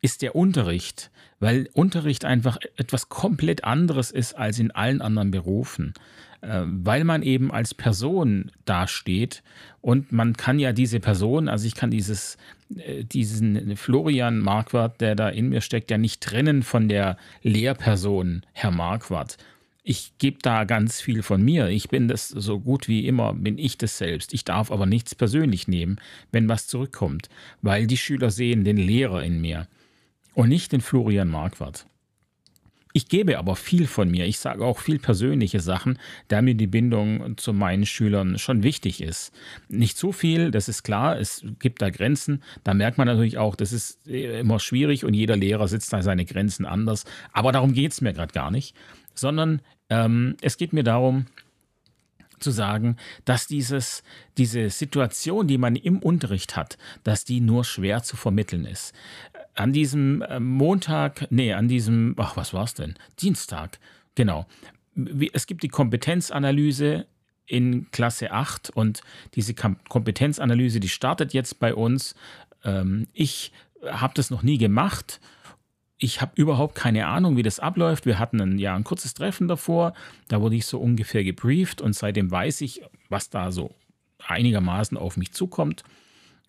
[0.00, 5.92] ist der Unterricht, weil Unterricht einfach etwas komplett anderes ist als in allen anderen Berufen.
[6.40, 9.42] Äh, weil man eben als Person dasteht
[9.82, 12.38] und man kann ja diese Person, also ich kann dieses,
[13.02, 18.70] diesen Florian Marquardt, der da in mir steckt, ja nicht trennen von der Lehrperson, Herr
[18.70, 19.36] Marquardt.
[19.84, 21.68] Ich gebe da ganz viel von mir.
[21.68, 24.32] Ich bin das so gut wie immer, bin ich das selbst.
[24.32, 25.96] Ich darf aber nichts persönlich nehmen,
[26.30, 27.28] wenn was zurückkommt,
[27.62, 29.66] weil die Schüler sehen den Lehrer in mir
[30.34, 31.86] und nicht den Florian Marquardt.
[32.92, 34.26] Ich gebe aber viel von mir.
[34.26, 39.02] Ich sage auch viel persönliche Sachen, da mir die Bindung zu meinen Schülern schon wichtig
[39.02, 39.32] ist.
[39.68, 41.18] Nicht zu viel, das ist klar.
[41.18, 42.42] Es gibt da Grenzen.
[42.64, 46.24] Da merkt man natürlich auch, das ist immer schwierig und jeder Lehrer setzt da seine
[46.24, 47.04] Grenzen anders.
[47.32, 48.76] Aber darum geht es mir gerade gar nicht,
[49.14, 51.26] sondern ähm, es geht mir darum,
[52.42, 54.02] zu sagen, dass dieses,
[54.36, 58.92] diese Situation, die man im Unterricht hat, dass die nur schwer zu vermitteln ist
[59.54, 62.94] an diesem äh, Montag, nee, an diesem, ach, was war es denn?
[63.20, 63.78] Dienstag,
[64.14, 64.46] genau.
[65.32, 67.06] Es gibt die Kompetenzanalyse
[67.46, 69.02] in Klasse 8 und
[69.34, 72.14] diese Kompetenzanalyse, die startet jetzt bei uns.
[72.64, 73.52] Ähm, ich
[73.86, 75.20] habe das noch nie gemacht.
[75.98, 78.06] Ich habe überhaupt keine Ahnung, wie das abläuft.
[78.06, 79.94] Wir hatten ein, ja, ein kurzes Treffen davor.
[80.28, 83.74] Da wurde ich so ungefähr gebrieft und seitdem weiß ich, was da so
[84.26, 85.84] einigermaßen auf mich zukommt.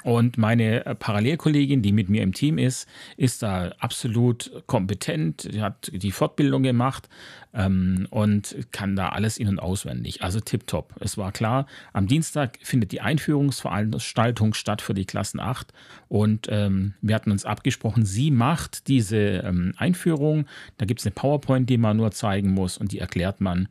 [0.03, 5.91] Und meine äh, Parallelkollegin, die mit mir im Team ist, ist da absolut kompetent, hat
[5.93, 7.07] die Fortbildung gemacht
[7.53, 10.21] ähm, und kann da alles in- und auswendig.
[10.21, 10.93] Also tipptopp.
[10.99, 15.71] Es war klar, am Dienstag findet die Einführungsveranstaltung statt für die Klassen 8
[16.09, 20.47] und ähm, wir hatten uns abgesprochen, sie macht diese ähm, Einführung.
[20.77, 23.69] Da gibt es eine PowerPoint, die man nur zeigen muss und die erklärt man.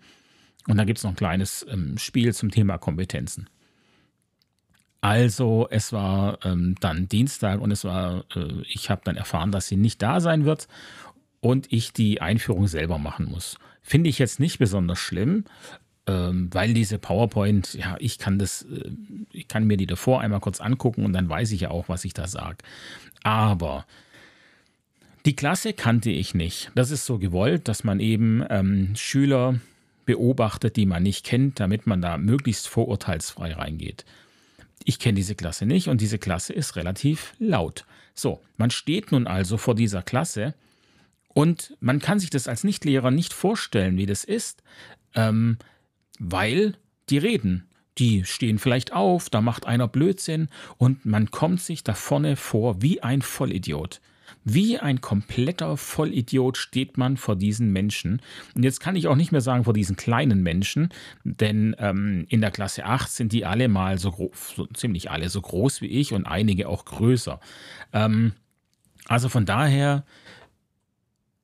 [0.66, 3.48] Und da gibt es noch ein kleines ähm, Spiel zum Thema Kompetenzen.
[5.02, 9.66] Also es war ähm, dann Dienstag und es war, äh, ich habe dann erfahren, dass
[9.66, 10.68] sie nicht da sein wird
[11.40, 13.58] und ich die Einführung selber machen muss.
[13.82, 15.44] Finde ich jetzt nicht besonders schlimm,
[16.06, 18.92] ähm, weil diese PowerPoint, ja, ich kann das, äh,
[19.32, 22.04] ich kann mir die davor einmal kurz angucken und dann weiß ich ja auch, was
[22.04, 22.58] ich da sage.
[23.24, 23.86] Aber
[25.26, 26.70] die Klasse kannte ich nicht.
[26.76, 29.56] Das ist so gewollt, dass man eben ähm, Schüler
[30.06, 34.04] beobachtet, die man nicht kennt, damit man da möglichst vorurteilsfrei reingeht
[34.84, 37.84] ich kenne diese Klasse nicht und diese Klasse ist relativ laut.
[38.14, 40.54] So, man steht nun also vor dieser Klasse
[41.28, 44.62] und man kann sich das als Nichtlehrer nicht vorstellen, wie das ist,
[45.14, 45.58] ähm,
[46.18, 46.76] weil
[47.08, 47.68] die reden.
[47.98, 52.80] Die stehen vielleicht auf, da macht einer Blödsinn und man kommt sich da vorne vor
[52.80, 54.00] wie ein Vollidiot.
[54.44, 58.20] Wie ein kompletter Vollidiot steht man vor diesen Menschen.
[58.54, 60.88] Und jetzt kann ich auch nicht mehr sagen vor diesen kleinen Menschen,
[61.24, 65.28] denn ähm, in der Klasse 8 sind die alle mal so, groß, so ziemlich alle
[65.28, 67.40] so groß wie ich und einige auch größer.
[67.92, 68.32] Ähm,
[69.06, 70.04] also von daher,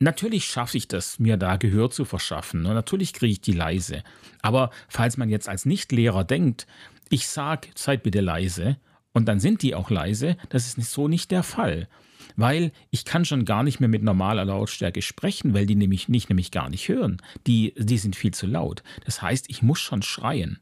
[0.00, 2.64] Natürlich schaffe ich das, mir da Gehör zu verschaffen.
[2.66, 4.04] Und natürlich kriege ich die leise.
[4.42, 6.68] Aber falls man jetzt als Nichtlehrer denkt,
[7.10, 8.76] ich sage, seid bitte leise,
[9.12, 11.88] und dann sind die auch leise, das ist so nicht der Fall
[12.36, 16.28] weil ich kann schon gar nicht mehr mit normaler Lautstärke sprechen, weil die nämlich nicht
[16.28, 17.18] nämlich gar nicht hören.
[17.46, 18.82] Die, die sind viel zu laut.
[19.04, 20.58] Das heißt, ich muss schon schreien.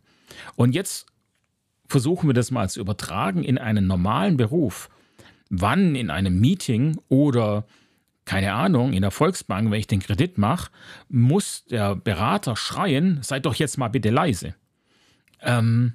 [0.54, 1.06] Und jetzt
[1.88, 4.88] versuchen wir das mal zu übertragen in einen normalen Beruf.
[5.48, 7.66] Wann in einem Meeting oder
[8.24, 10.70] keine Ahnung, in der Volksbank, wenn ich den Kredit mache,
[11.08, 14.56] muss der Berater schreien, seid doch jetzt mal bitte leise.
[15.40, 15.94] Ähm,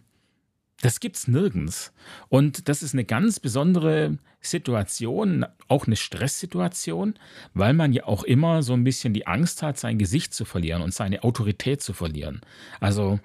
[0.82, 1.94] das gibt's nirgends.
[2.30, 7.15] Und das ist eine ganz besondere Situation, auch eine Stresssituation,
[7.54, 10.82] weil man ja auch immer so ein bisschen die Angst hat, sein Gesicht zu verlieren
[10.82, 12.41] und seine Autorität zu verlieren.
[12.80, 13.20] Also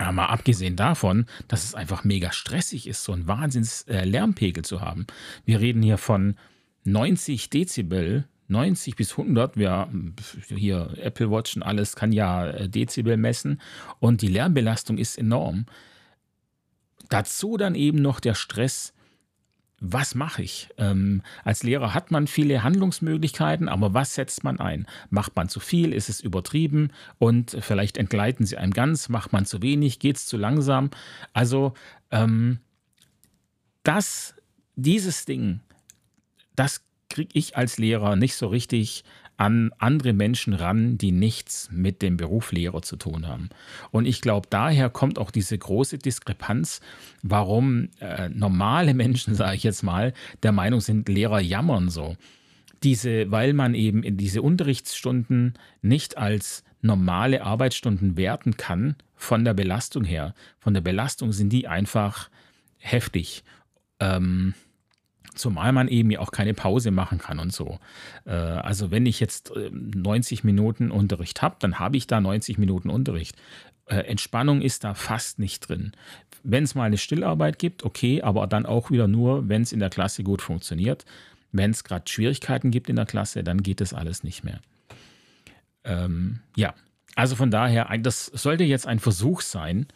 [0.00, 4.64] ja, mal abgesehen davon, dass es einfach mega stressig ist, so einen Wahnsinns äh, Lärmpegel
[4.64, 5.06] zu haben.
[5.44, 6.36] Wir reden hier von
[6.84, 9.88] 90 Dezibel 90 bis 100, wir
[10.48, 13.60] hier Apple Watch und alles kann ja äh, Dezibel messen
[13.98, 15.66] und die Lärmbelastung ist enorm.
[17.12, 18.94] Dazu dann eben noch der Stress,
[19.80, 20.70] was mache ich?
[20.78, 24.86] Ähm, als Lehrer hat man viele Handlungsmöglichkeiten, aber was setzt man ein?
[25.10, 25.92] Macht man zu viel?
[25.92, 26.90] Ist es übertrieben?
[27.18, 29.10] Und vielleicht entgleiten sie einem ganz?
[29.10, 29.98] Macht man zu wenig?
[29.98, 30.88] Geht es zu langsam?
[31.34, 31.74] Also
[32.10, 32.60] ähm,
[33.82, 34.34] das,
[34.76, 35.60] dieses Ding,
[36.56, 39.04] das kriege ich als Lehrer nicht so richtig
[39.42, 43.48] an andere Menschen ran, die nichts mit dem Beruf Lehrer zu tun haben.
[43.90, 46.80] Und ich glaube, daher kommt auch diese große Diskrepanz,
[47.24, 50.12] warum äh, normale Menschen, sage ich jetzt mal,
[50.44, 52.16] der Meinung sind, Lehrer jammern so.
[52.84, 59.54] Diese, weil man eben in diese Unterrichtsstunden nicht als normale Arbeitsstunden werten kann von der
[59.54, 60.34] Belastung her.
[60.60, 62.30] Von der Belastung sind die einfach
[62.78, 63.42] heftig.
[63.98, 64.54] Ähm,
[65.34, 67.78] Zumal man eben ja auch keine Pause machen kann und so.
[68.24, 72.58] Äh, also wenn ich jetzt 90 ähm, Minuten Unterricht habe, dann habe ich da 90
[72.58, 73.36] Minuten Unterricht.
[73.86, 75.92] Äh, Entspannung ist da fast nicht drin.
[76.42, 79.80] Wenn es mal eine Stillarbeit gibt, okay, aber dann auch wieder nur, wenn es in
[79.80, 81.04] der Klasse gut funktioniert.
[81.52, 84.60] Wenn es gerade Schwierigkeiten gibt in der Klasse, dann geht das alles nicht mehr.
[85.84, 86.74] Ähm, ja,
[87.14, 89.86] also von daher, das sollte jetzt ein Versuch sein,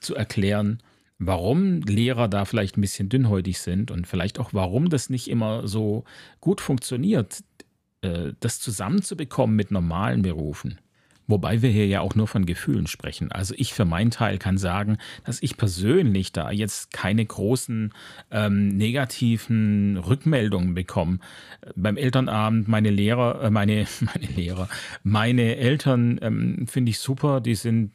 [0.00, 0.80] zu erklären,
[1.18, 5.66] warum Lehrer da vielleicht ein bisschen dünnhäutig sind und vielleicht auch, warum das nicht immer
[5.66, 6.04] so
[6.40, 7.42] gut funktioniert,
[8.02, 10.78] äh, das zusammenzubekommen mit normalen Berufen.
[11.28, 13.32] Wobei wir hier ja auch nur von Gefühlen sprechen.
[13.32, 17.92] Also ich für meinen Teil kann sagen, dass ich persönlich da jetzt keine großen
[18.30, 21.18] ähm, negativen Rückmeldungen bekomme.
[21.74, 24.68] Beim Elternabend meine Lehrer, äh, meine, meine Lehrer,
[25.02, 27.90] meine Eltern ähm, finde ich super, die sind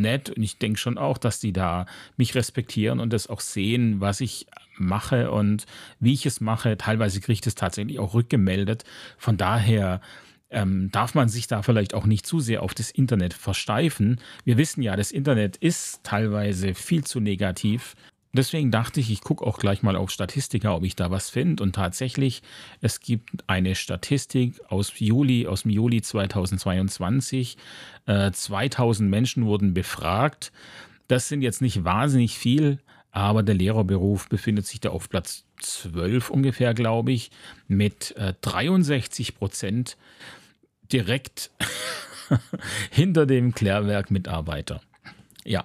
[0.00, 4.00] nett und ich denke schon auch, dass die da mich respektieren und das auch sehen,
[4.00, 5.66] was ich mache und
[6.00, 6.76] wie ich es mache.
[6.76, 8.84] Teilweise kriege ich das tatsächlich auch rückgemeldet.
[9.18, 10.00] Von daher
[10.50, 14.20] ähm, darf man sich da vielleicht auch nicht zu sehr auf das Internet versteifen.
[14.44, 17.94] Wir wissen ja, das Internet ist teilweise viel zu negativ.
[18.32, 21.62] Deswegen dachte ich, ich gucke auch gleich mal auf Statistika, ob ich da was finde.
[21.62, 22.42] Und tatsächlich,
[22.80, 27.56] es gibt eine Statistik aus Juli, aus dem Juli 2022.
[28.06, 30.52] Äh, 2000 Menschen wurden befragt.
[31.08, 32.78] Das sind jetzt nicht wahnsinnig viel,
[33.10, 37.30] aber der Lehrerberuf befindet sich da auf Platz 12 ungefähr, glaube ich,
[37.68, 39.96] mit äh, 63 Prozent
[40.92, 41.50] direkt
[42.90, 44.82] hinter dem Klärwerk-Mitarbeiter.
[45.44, 45.64] Ja.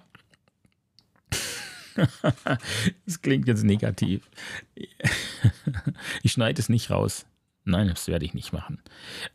[3.05, 4.29] das klingt jetzt negativ.
[6.23, 7.25] ich schneide es nicht raus.
[7.63, 8.79] Nein, das werde ich nicht machen.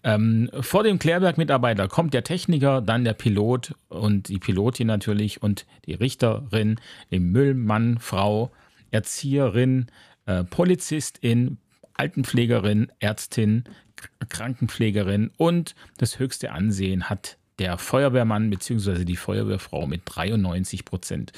[0.02, 5.64] Ähm, vor dem Klärwerk-Mitarbeiter kommt der Techniker, dann der Pilot und die Pilotin natürlich und
[5.86, 6.80] die Richterin,
[7.12, 8.50] die Müllmann, Frau,
[8.90, 9.86] Erzieherin,
[10.26, 11.58] äh, Polizistin,
[11.94, 13.64] Altenpflegerin, Ärztin,
[14.28, 19.04] Krankenpflegerin und das höchste Ansehen hat der Feuerwehrmann bzw.
[19.04, 21.32] die Feuerwehrfrau mit 93 Prozent.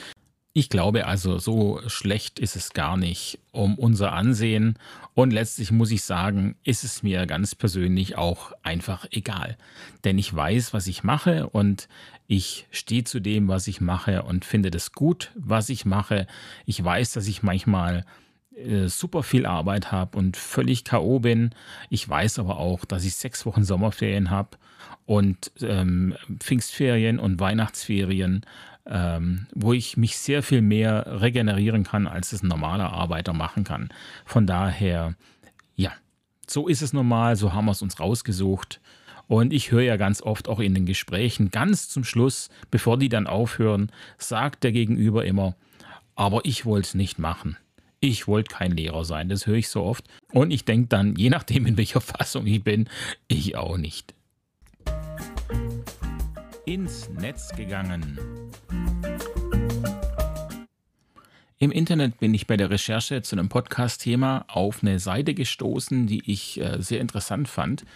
[0.54, 4.78] Ich glaube also, so schlecht ist es gar nicht um unser Ansehen.
[5.14, 9.56] Und letztlich muss ich sagen, ist es mir ganz persönlich auch einfach egal.
[10.04, 11.88] Denn ich weiß, was ich mache und
[12.26, 16.26] ich stehe zu dem, was ich mache und finde das gut, was ich mache.
[16.66, 18.04] Ich weiß, dass ich manchmal
[18.54, 21.20] äh, super viel Arbeit habe und völlig K.O.
[21.20, 21.50] bin.
[21.90, 24.58] Ich weiß aber auch, dass ich sechs Wochen Sommerferien habe
[25.06, 28.44] und ähm, Pfingstferien und Weihnachtsferien
[28.88, 33.64] ähm, wo ich mich sehr viel mehr regenerieren kann, als es ein normaler Arbeiter machen
[33.64, 33.90] kann.
[34.24, 35.14] Von daher,
[35.76, 35.92] ja,
[36.46, 38.80] so ist es normal, so haben wir es uns rausgesucht.
[39.26, 43.10] Und ich höre ja ganz oft auch in den Gesprächen, ganz zum Schluss, bevor die
[43.10, 45.54] dann aufhören, sagt der Gegenüber immer,
[46.14, 47.58] aber ich wollte es nicht machen.
[48.00, 50.04] Ich wollte kein Lehrer sein, das höre ich so oft.
[50.32, 52.88] Und ich denke dann, je nachdem, in welcher Fassung ich bin,
[53.26, 54.14] ich auch nicht.
[56.68, 58.20] Ins Netz gegangen.
[61.58, 66.30] Im Internet bin ich bei der Recherche zu einem Podcast-Thema auf eine Seite gestoßen, die
[66.30, 67.86] ich äh, sehr interessant fand.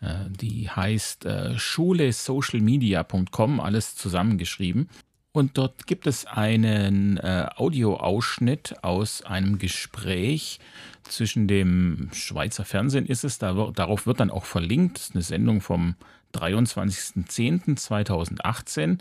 [0.00, 4.88] Äh, die heißt äh, schulesocialmedia.com, alles zusammengeschrieben.
[5.32, 10.58] Und dort gibt es einen äh, Audioausschnitt aus einem Gespräch
[11.02, 15.22] zwischen dem Schweizer Fernsehen ist es, da, darauf wird dann auch verlinkt, das ist eine
[15.22, 15.96] Sendung vom
[16.34, 18.98] 23.10.2018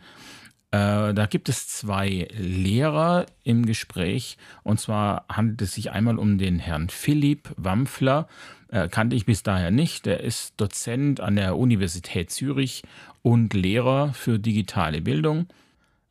[0.71, 4.37] äh, da gibt es zwei Lehrer im Gespräch.
[4.63, 8.27] Und zwar handelt es sich einmal um den Herrn Philipp Wampfler.
[8.69, 10.05] Äh, kannte ich bis daher nicht.
[10.05, 12.83] Der ist Dozent an der Universität Zürich
[13.21, 15.47] und Lehrer für digitale Bildung.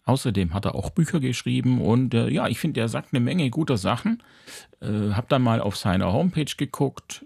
[0.04, 3.48] Außerdem hat er auch Bücher geschrieben und äh, ja, ich finde, er sagt eine Menge
[3.48, 4.22] guter Sachen.
[4.80, 7.24] Äh, hab dann mal auf seiner Homepage geguckt.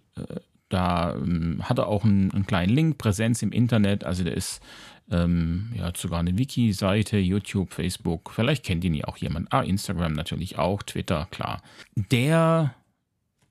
[0.75, 4.03] Da ähm, hat er auch einen, einen, kleinen Link, Präsenz im Internet.
[4.03, 4.61] Also der ist
[5.09, 8.33] ähm, ja, sogar eine Wiki-Seite, YouTube, Facebook.
[8.35, 9.53] Vielleicht kennt ihn ja auch jemand.
[9.53, 11.63] Ah, Instagram natürlich auch, Twitter, klar.
[11.95, 12.75] Der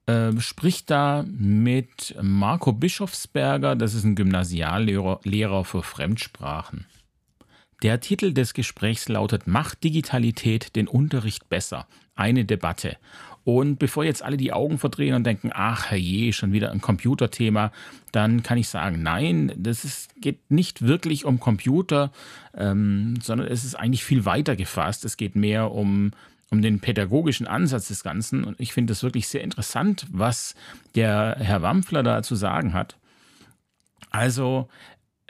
[0.06, 6.88] äh, spricht da mit Marco Bischofsberger, das ist ein Gymnasiallehrer Lehrer für Fremdsprachen.
[7.84, 11.88] Der Titel des Gesprächs lautet Macht Digitalität den Unterricht besser?
[12.16, 12.98] Eine Debatte.
[13.46, 17.72] Und bevor jetzt alle die Augen verdrehen und denken, ach je, schon wieder ein Computerthema,
[18.12, 22.12] dann kann ich sagen, nein, das ist, geht nicht wirklich um Computer,
[22.56, 25.04] ähm, sondern es ist eigentlich viel weiter gefasst.
[25.04, 26.12] Es geht mehr um,
[26.52, 28.46] um den pädagogischen Ansatz des Ganzen.
[28.46, 30.56] Und ich finde es wirklich sehr interessant, was
[30.96, 32.98] der Herr Wampfler da zu sagen hat.
[34.10, 34.70] Also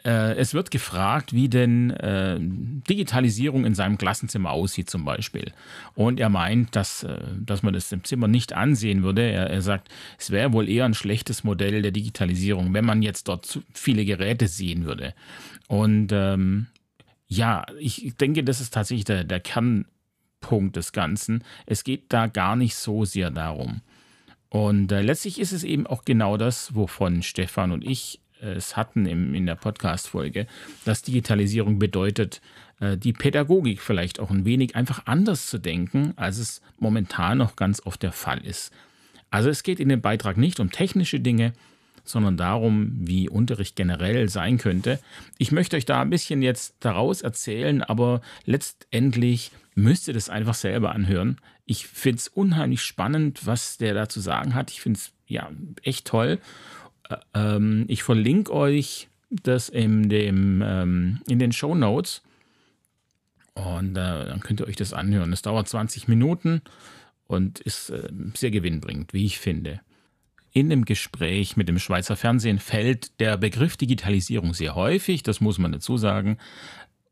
[0.06, 5.54] äh, es wird gefragt, wie denn äh, Digitalisierung in seinem Klassenzimmer aussieht zum Beispiel.
[5.96, 9.22] Und er meint, dass, äh, dass man das im Zimmer nicht ansehen würde.
[9.22, 9.90] Er, er sagt,
[10.20, 14.48] es wäre wohl eher ein schlechtes Modell der Digitalisierung, wenn man jetzt dort viele Geräte
[14.48, 15.14] sehen würde.
[15.68, 16.68] Und ähm,
[17.28, 21.44] ja, ich denke, das ist tatsächlich der, der Kernpunkt des Ganzen.
[21.66, 23.82] Es geht da gar nicht so sehr darum.
[24.50, 28.20] Und äh, letztlich ist es eben auch genau das, wovon Stefan und ich
[28.52, 30.48] es hatten im, in der Podcast-Folge,
[30.86, 32.42] dass Digitalisierung bedeutet,
[32.80, 37.56] äh, die Pädagogik vielleicht auch ein wenig einfach anders zu denken, als es momentan noch
[37.56, 38.72] ganz oft der Fall ist.
[39.30, 41.54] Also es geht in dem Beitrag nicht um technische Dinge,
[42.04, 45.00] sondern darum, wie Unterricht generell sein könnte.
[45.38, 50.54] Ich möchte euch da ein bisschen jetzt daraus erzählen, aber letztendlich müsst ihr das einfach
[50.54, 51.38] selber anhören.
[51.66, 54.70] Ich finde es unheimlich spannend, was der da zu sagen hat.
[54.70, 55.50] Ich finde es ja
[55.82, 56.40] echt toll.
[57.34, 62.22] Ähm, ich verlinke euch das in, dem, ähm, in den Show Notes.
[63.56, 65.34] Und äh, dann könnt ihr euch das anhören.
[65.34, 66.62] Es dauert 20 Minuten
[67.28, 69.82] und ist äh, sehr gewinnbringend, wie ich finde.
[70.52, 75.58] In dem Gespräch mit dem Schweizer Fernsehen fällt der Begriff Digitalisierung sehr häufig, das muss
[75.58, 76.38] man dazu sagen.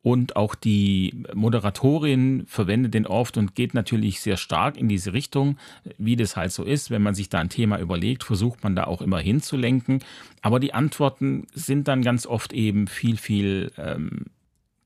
[0.03, 5.57] Und auch die Moderatorin verwendet den oft und geht natürlich sehr stark in diese Richtung,
[5.97, 6.89] wie das halt so ist.
[6.89, 10.03] Wenn man sich da ein Thema überlegt, versucht man da auch immer hinzulenken.
[10.41, 14.25] Aber die Antworten sind dann ganz oft eben viel, viel, ähm,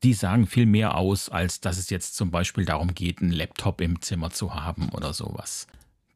[0.02, 3.80] die sagen viel mehr aus, als dass es jetzt zum Beispiel darum geht, einen Laptop
[3.80, 5.66] im Zimmer zu haben oder sowas.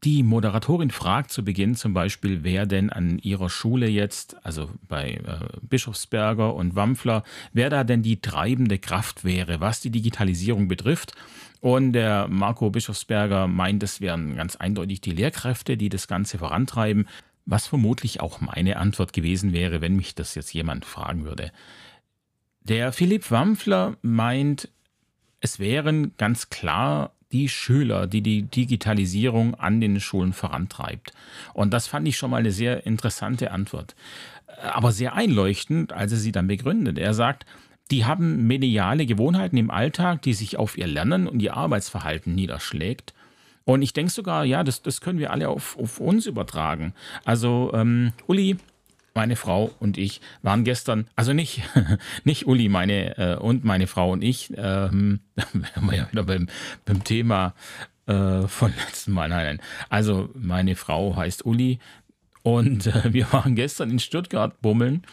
[0.03, 5.11] Die Moderatorin fragt zu Beginn zum Beispiel, wer denn an ihrer Schule jetzt, also bei
[5.11, 7.23] äh, Bischofsberger und Wampfler,
[7.53, 11.13] wer da denn die treibende Kraft wäre, was die Digitalisierung betrifft.
[11.59, 17.07] Und der Marco Bischofsberger meint, es wären ganz eindeutig die Lehrkräfte, die das Ganze vorantreiben,
[17.45, 21.51] was vermutlich auch meine Antwort gewesen wäre, wenn mich das jetzt jemand fragen würde.
[22.61, 24.67] Der Philipp Wampfler meint,
[25.41, 31.13] es wären ganz klar die Schüler, die die Digitalisierung an den Schulen vorantreibt.
[31.53, 33.95] Und das fand ich schon mal eine sehr interessante Antwort.
[34.61, 36.97] Aber sehr einleuchtend, als er sie dann begründet.
[36.97, 37.45] Er sagt,
[37.89, 43.13] die haben mediale Gewohnheiten im Alltag, die sich auf ihr Lernen und ihr Arbeitsverhalten niederschlägt.
[43.63, 46.93] Und ich denke sogar, ja, das, das können wir alle auf, auf uns übertragen.
[47.25, 48.57] Also, ähm, Uli,
[49.13, 51.61] meine Frau und ich waren gestern, also nicht,
[52.23, 56.47] nicht Uli, meine äh, und meine Frau und ich, ähm, wären wir ja wieder beim,
[56.85, 57.53] beim Thema
[58.07, 59.29] äh, von letzten Mal.
[59.29, 59.61] Nein, nein.
[59.89, 61.79] Also meine Frau heißt Uli
[62.43, 65.03] und äh, wir waren gestern in Stuttgart bummeln.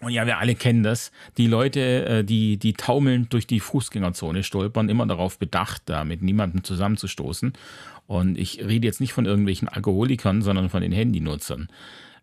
[0.00, 1.12] Und ja, wir alle kennen das.
[1.38, 6.20] Die Leute, äh, die, die taumelnd durch die Fußgängerzone stolpern, immer darauf bedacht, da mit
[6.20, 7.52] niemandem zusammenzustoßen.
[8.06, 11.68] Und ich rede jetzt nicht von irgendwelchen Alkoholikern, sondern von den Handynutzern.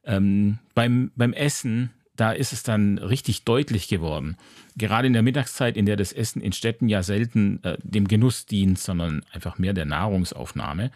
[0.03, 4.37] Ähm, beim, beim Essen, da ist es dann richtig deutlich geworden.
[4.77, 8.45] Gerade in der Mittagszeit, in der das Essen in Städten ja selten äh, dem Genuss
[8.45, 10.91] dient, sondern einfach mehr der Nahrungsaufnahme.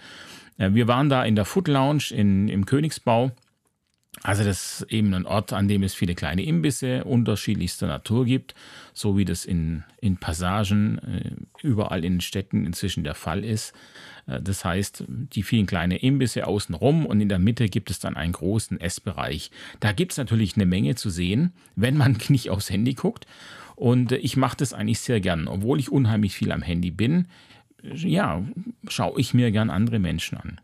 [0.57, 3.31] Äh, wir waren da in der Food Lounge in, im Königsbau.
[4.23, 8.55] Also das ist eben ein Ort, an dem es viele kleine Imbisse unterschiedlichster Natur gibt,
[8.93, 13.73] so wie das in, in Passagen äh, überall in Städten inzwischen der Fall ist.
[14.27, 18.15] Äh, das heißt, die vielen kleinen Imbisse außenrum und in der Mitte gibt es dann
[18.15, 19.51] einen großen Essbereich.
[19.79, 23.25] Da gibt es natürlich eine Menge zu sehen, wenn man nicht aufs Handy guckt.
[23.75, 27.27] Und äh, ich mache das eigentlich sehr gern, obwohl ich unheimlich viel am Handy bin.
[27.83, 28.43] Ja,
[28.87, 30.59] schaue ich mir gern andere Menschen an.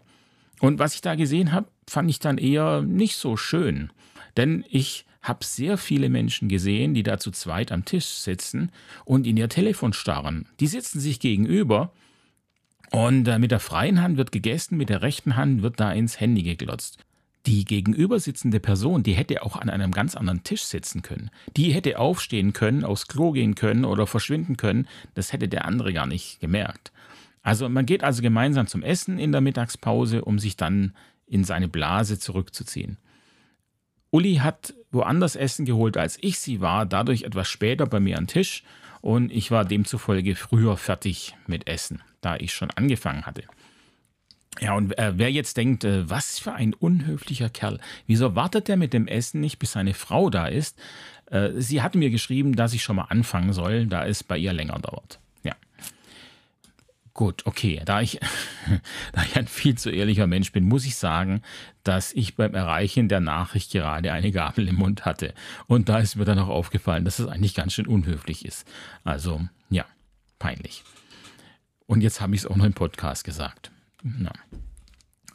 [0.59, 3.91] Und was ich da gesehen habe, fand ich dann eher nicht so schön.
[4.37, 8.71] Denn ich habe sehr viele Menschen gesehen, die da zu zweit am Tisch sitzen
[9.05, 10.47] und in ihr Telefon starren.
[10.59, 11.91] Die sitzen sich gegenüber
[12.91, 16.19] und äh, mit der freien Hand wird gegessen, mit der rechten Hand wird da ins
[16.19, 16.99] Handy geglotzt.
[17.47, 21.31] Die gegenüber sitzende Person, die hätte auch an einem ganz anderen Tisch sitzen können.
[21.57, 24.87] Die hätte aufstehen können, aufs Klo gehen können oder verschwinden können.
[25.15, 26.91] Das hätte der andere gar nicht gemerkt.
[27.41, 30.93] Also man geht also gemeinsam zum Essen in der Mittagspause, um sich dann
[31.25, 32.97] in seine Blase zurückzuziehen.
[34.11, 38.27] Uli hat woanders Essen geholt, als ich sie war, dadurch etwas später bei mir am
[38.27, 38.63] Tisch
[38.99, 43.43] und ich war demzufolge früher fertig mit Essen, da ich schon angefangen hatte.
[44.59, 48.77] Ja, und äh, wer jetzt denkt, äh, was für ein unhöflicher Kerl, wieso wartet er
[48.77, 50.77] mit dem Essen nicht, bis seine Frau da ist?
[51.27, 54.53] Äh, sie hatte mir geschrieben, dass ich schon mal anfangen soll, da es bei ihr
[54.53, 55.19] länger dauert.
[57.13, 57.81] Gut, okay.
[57.85, 58.19] Da ich,
[59.11, 61.41] da ich ein viel zu ehrlicher Mensch bin, muss ich sagen,
[61.83, 65.33] dass ich beim Erreichen der Nachricht gerade eine Gabel im Mund hatte.
[65.67, 68.65] Und da ist mir dann auch aufgefallen, dass es eigentlich ganz schön unhöflich ist.
[69.03, 69.85] Also, ja,
[70.39, 70.83] peinlich.
[71.91, 73.69] Und jetzt habe ich es auch noch im Podcast gesagt.
[74.01, 74.31] Na.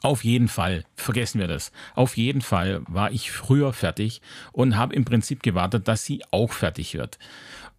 [0.00, 1.70] Auf jeden Fall, vergessen wir das.
[1.94, 6.50] Auf jeden Fall war ich früher fertig und habe im Prinzip gewartet, dass sie auch
[6.50, 7.18] fertig wird.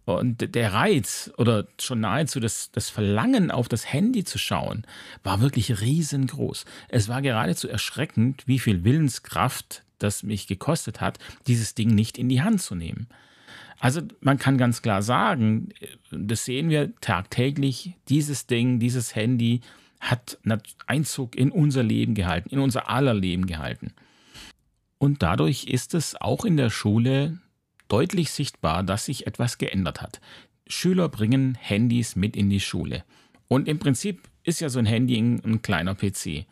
[0.04, 4.86] Und der Reiz oder schon nahezu das, das Verlangen auf das Handy zu schauen,
[5.24, 6.64] war wirklich riesengroß.
[6.88, 11.18] Es war geradezu erschreckend, wie viel Willenskraft das mich gekostet hat,
[11.48, 13.08] dieses Ding nicht in die Hand zu nehmen.
[13.80, 15.68] Also man kann ganz klar sagen,
[16.10, 19.60] das sehen wir tagtäglich, dieses Ding, dieses Handy
[20.00, 20.38] hat
[20.86, 23.92] Einzug in unser Leben gehalten, in unser aller Leben gehalten.
[24.98, 27.38] Und dadurch ist es auch in der Schule
[27.88, 30.20] deutlich sichtbar, dass sich etwas geändert hat.
[30.66, 33.04] Schüler bringen Handys mit in die Schule.
[33.46, 36.46] Und im Prinzip ist ja so ein Handy ein, ein kleiner PC.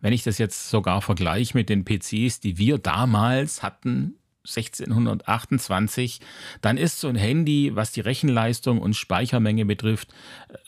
[0.00, 4.17] Wenn ich das jetzt sogar vergleiche mit den PCs, die wir damals hatten,
[4.48, 6.20] 1628,
[6.60, 10.08] dann ist so ein Handy, was die Rechenleistung und Speichermenge betrifft,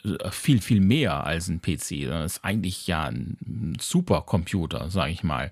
[0.04, 2.06] äh, viel, viel mehr als ein PC.
[2.06, 5.50] Das ist eigentlich ja ein Supercomputer, sage ich mal.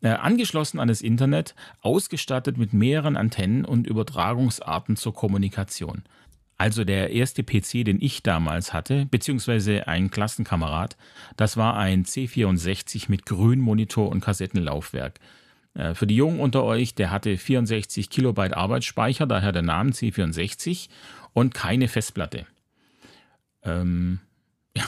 [0.00, 6.02] Äh, angeschlossen an das Internet, ausgestattet mit mehreren Antennen und Übertragungsarten zur Kommunikation.
[6.56, 10.96] Also der erste PC, den ich damals hatte, beziehungsweise ein Klassenkamerad,
[11.36, 15.20] das war ein C64 mit Grünmonitor und Kassettenlaufwerk.
[15.74, 20.88] Äh, für die Jungen unter euch, der hatte 64 Kilobyte Arbeitsspeicher, daher der Name C64
[21.32, 22.46] und keine Festplatte.
[23.62, 24.20] Ähm,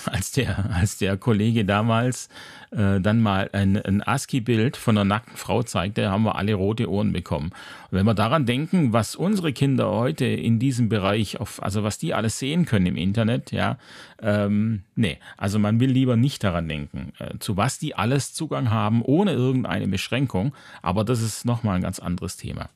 [0.07, 2.28] als der, als der Kollege damals
[2.70, 6.91] äh, dann mal ein, ein ASCII-Bild von einer nackten Frau zeigte, haben wir alle rote
[6.91, 7.51] Ohren bekommen.
[7.91, 11.99] Und wenn wir daran denken, was unsere Kinder heute in diesem Bereich, auf, also was
[11.99, 13.78] die alles sehen können im Internet, ja,
[14.22, 18.70] ähm, nee, also man will lieber nicht daran denken, äh, zu was die alles Zugang
[18.70, 20.55] haben, ohne irgendeine Beschränkung.
[20.82, 22.68] Aber das ist nochmal ein ganz anderes Thema.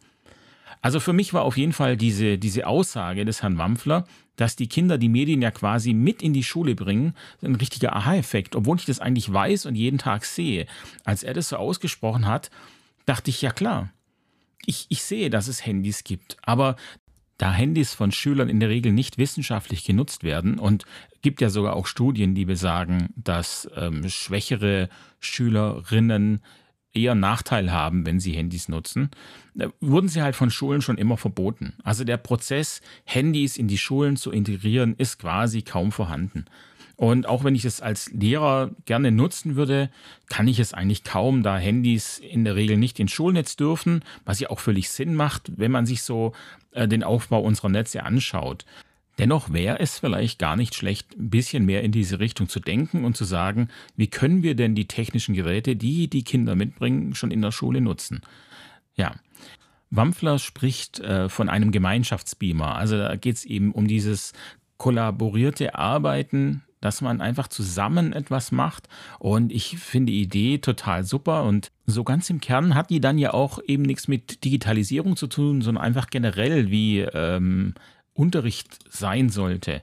[0.85, 4.05] Also für mich war auf jeden Fall diese, diese Aussage des Herrn Wampfler,
[4.37, 8.55] dass die Kinder die Medien ja quasi mit in die Schule bringen, ein richtiger Aha-Effekt,
[8.55, 10.67] obwohl ich das eigentlich weiß und jeden Tag sehe.
[11.03, 12.51] Als er das so ausgesprochen hat,
[13.07, 13.95] dachte ich, ja klar,
[14.67, 16.77] ich, ich sehe, dass es Handys gibt, aber
[17.39, 20.85] da Handys von Schülern in der Regel nicht wissenschaftlich genutzt werden und
[21.23, 26.43] gibt ja sogar auch Studien, die besagen, dass ähm, schwächere Schülerinnen
[26.95, 29.11] eher Nachteil haben, wenn sie Handys nutzen,
[29.81, 31.75] wurden sie halt von Schulen schon immer verboten.
[31.83, 36.47] Also der Prozess, Handys in die Schulen zu integrieren, ist quasi kaum vorhanden.
[36.97, 39.91] Und auch wenn ich es als Lehrer gerne nutzen würde,
[40.29, 44.39] kann ich es eigentlich kaum, da Handys in der Regel nicht ins Schulnetz dürfen, was
[44.39, 46.33] ja auch völlig Sinn macht, wenn man sich so
[46.71, 48.65] äh, den Aufbau unserer Netze anschaut.
[49.19, 53.05] Dennoch wäre es vielleicht gar nicht schlecht, ein bisschen mehr in diese Richtung zu denken
[53.05, 57.31] und zu sagen, wie können wir denn die technischen Geräte, die die Kinder mitbringen, schon
[57.31, 58.23] in der Schule nutzen?
[58.97, 59.15] Ja.
[59.91, 62.75] Wampfler spricht äh, von einem Gemeinschaftsbeamer.
[62.75, 64.33] Also da geht es eben um dieses
[64.77, 68.89] kollaborierte Arbeiten, dass man einfach zusammen etwas macht.
[69.19, 71.45] Und ich finde die Idee total super.
[71.45, 75.29] Und so ganz im Kern hat die dann ja auch eben nichts mit Digitalisierung zu
[75.29, 77.75] tun, sondern einfach generell, wie ähm,
[78.15, 79.83] Unterricht sein sollte.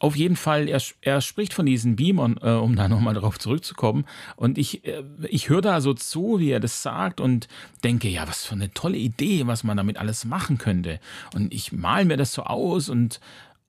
[0.00, 4.04] Auf jeden Fall, er, er spricht von diesen Beamern, äh, um da nochmal darauf zurückzukommen.
[4.34, 7.46] Und ich, äh, ich höre da so zu, wie er das sagt und
[7.84, 10.98] denke, ja, was für eine tolle Idee, was man damit alles machen könnte.
[11.34, 13.20] Und ich male mir das so aus und,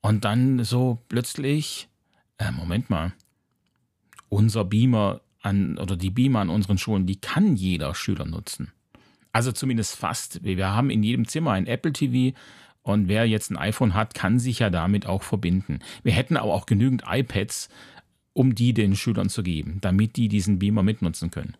[0.02, 1.88] und dann so plötzlich,
[2.40, 3.14] äh, Moment mal,
[4.30, 8.72] unser Beamer an, oder die Beamer an unseren Schulen, die kann jeder Schüler nutzen.
[9.34, 10.44] Also zumindest fast.
[10.44, 12.36] Wir haben in jedem Zimmer ein Apple TV
[12.84, 15.80] und wer jetzt ein iPhone hat, kann sich ja damit auch verbinden.
[16.04, 17.70] Wir hätten aber auch genügend iPads,
[18.34, 21.56] um die den Schülern zu geben, damit die diesen Beamer mitnutzen können.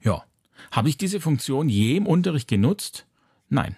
[0.00, 0.24] Ja,
[0.70, 3.06] habe ich diese Funktion je im Unterricht genutzt?
[3.48, 3.76] Nein.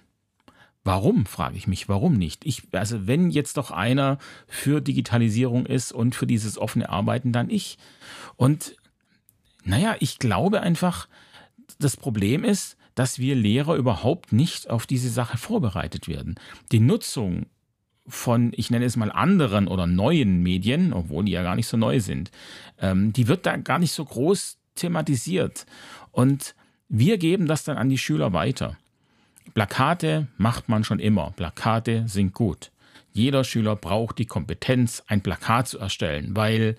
[0.83, 2.47] Warum, frage ich mich, warum nicht?
[2.47, 7.51] Ich, also wenn jetzt doch einer für Digitalisierung ist und für dieses offene Arbeiten, dann
[7.51, 7.77] ich.
[8.37, 8.77] Und
[9.63, 11.07] naja, ich glaube einfach,
[11.79, 16.35] das Problem ist, dass wir Lehrer überhaupt nicht auf diese Sache vorbereitet werden.
[16.71, 17.47] Die Nutzung
[18.07, 21.79] von, ich nenne es mal anderen oder neuen Medien, obwohl die ja gar nicht so
[21.79, 22.31] neu sind,
[22.79, 25.65] ähm, die wird da gar nicht so groß thematisiert.
[26.13, 26.55] Und
[26.91, 28.77] wir geben das dann an die Schüler weiter.
[29.55, 31.31] Plakate macht man schon immer.
[31.31, 32.71] Plakate sind gut.
[33.15, 36.77] Jeder Schüler braucht die Kompetenz, ein Plakat zu erstellen, weil,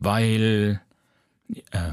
[0.00, 0.80] weil,
[1.70, 1.92] äh,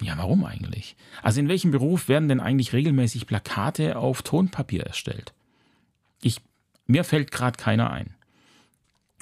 [0.00, 0.96] ja, warum eigentlich?
[1.22, 5.32] Also in welchem Beruf werden denn eigentlich regelmäßig Plakate auf Tonpapier erstellt?
[6.22, 6.40] Ich,
[6.86, 8.14] mir fällt gerade keiner ein.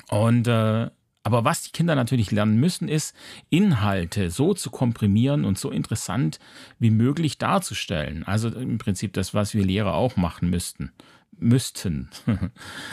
[0.08, 0.90] Und äh,
[1.24, 3.14] aber was die Kinder natürlich lernen müssen, ist,
[3.48, 6.38] Inhalte so zu komprimieren und so interessant
[6.78, 8.24] wie möglich darzustellen.
[8.24, 10.92] Also im Prinzip das, was wir Lehrer auch machen müssten.
[11.38, 12.10] Müssten.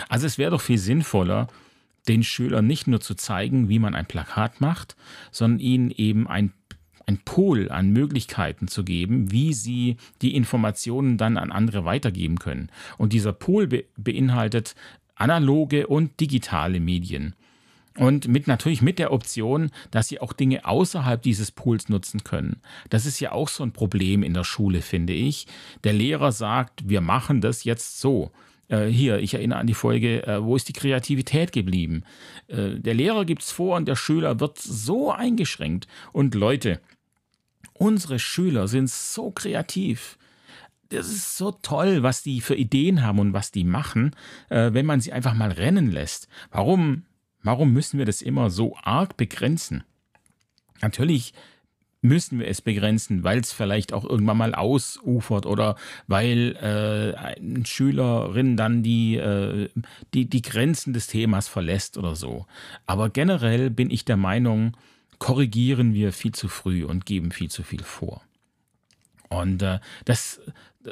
[0.10, 1.48] Also es wäre doch viel sinnvoller,
[2.08, 4.96] den Schülern nicht nur zu zeigen, wie man ein Plakat macht,
[5.32, 6.54] sondern ihnen eben ein
[7.10, 12.70] ein Pool an Möglichkeiten zu geben, wie sie die Informationen dann an andere weitergeben können.
[12.98, 14.76] Und dieser Pool be beinhaltet
[15.16, 17.34] analoge und digitale Medien.
[17.98, 22.62] Und mit natürlich mit der Option, dass sie auch Dinge außerhalb dieses Pools nutzen können.
[22.90, 25.48] Das ist ja auch so ein Problem in der Schule, finde ich.
[25.84, 28.32] Der Lehrer sagt, wir machen das jetzt so.
[28.70, 32.04] Äh, hier, ich erinnere an die Folge, äh, wo ist die Kreativität geblieben?
[32.48, 35.88] Äh, der Lehrer gibt es vor und der Schüler wird so eingeschränkt.
[36.14, 36.80] Und Leute,
[37.80, 40.18] Unsere Schüler sind so kreativ.
[40.90, 44.14] Das ist so toll, was die für Ideen haben und was die machen,
[44.50, 46.28] äh, wenn man sie einfach mal rennen lässt.
[46.52, 47.06] Warum,
[47.42, 49.86] warum müssen wir das immer so arg begrenzen?
[50.82, 51.34] Natürlich
[52.02, 55.78] müssen wir es begrenzen, weil es vielleicht auch irgendwann mal ausufert oder
[56.08, 59.70] weil äh, eine Schülerin dann die, äh,
[60.14, 62.46] die, die Grenzen des Themas verlässt oder so.
[62.86, 64.76] Aber generell bin ich der Meinung,
[65.20, 68.22] korrigieren wir viel zu früh und geben viel zu viel vor.
[69.30, 70.42] Und äh, das,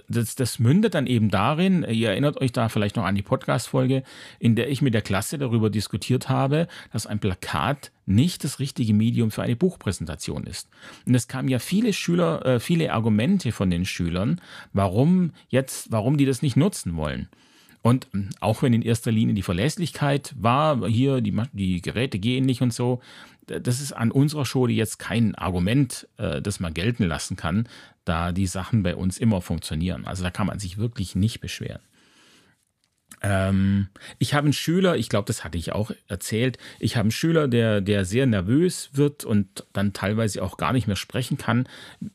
[0.07, 4.03] das, das mündet dann eben darin, ihr erinnert euch da vielleicht noch an die Podcast-Folge,
[4.39, 8.93] in der ich mit der Klasse darüber diskutiert habe, dass ein Plakat nicht das richtige
[8.93, 10.69] Medium für eine Buchpräsentation ist.
[11.05, 14.39] Und es kamen ja viele Schüler, äh, viele Argumente von den Schülern,
[14.71, 17.27] warum jetzt, warum die das nicht nutzen wollen.
[17.81, 22.45] Und ähm, auch wenn in erster Linie die Verlässlichkeit war, hier die, die Geräte gehen
[22.45, 23.01] nicht und so,
[23.47, 27.67] das ist an unserer Schule jetzt kein Argument, äh, das man gelten lassen kann,
[28.05, 30.05] da die Sachen bei uns immer funktionieren.
[30.05, 31.81] Also da kann man sich wirklich nicht beschweren.
[33.21, 33.87] Ähm,
[34.19, 37.47] ich habe einen Schüler, ich glaube, das hatte ich auch erzählt, ich habe einen Schüler,
[37.47, 41.67] der, der sehr nervös wird und dann teilweise auch gar nicht mehr sprechen kann,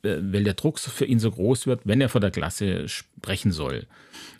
[0.03, 3.53] äh, weil der Druck für ihn so groß wird, wenn er vor der Klasse sprechen
[3.53, 3.87] soll.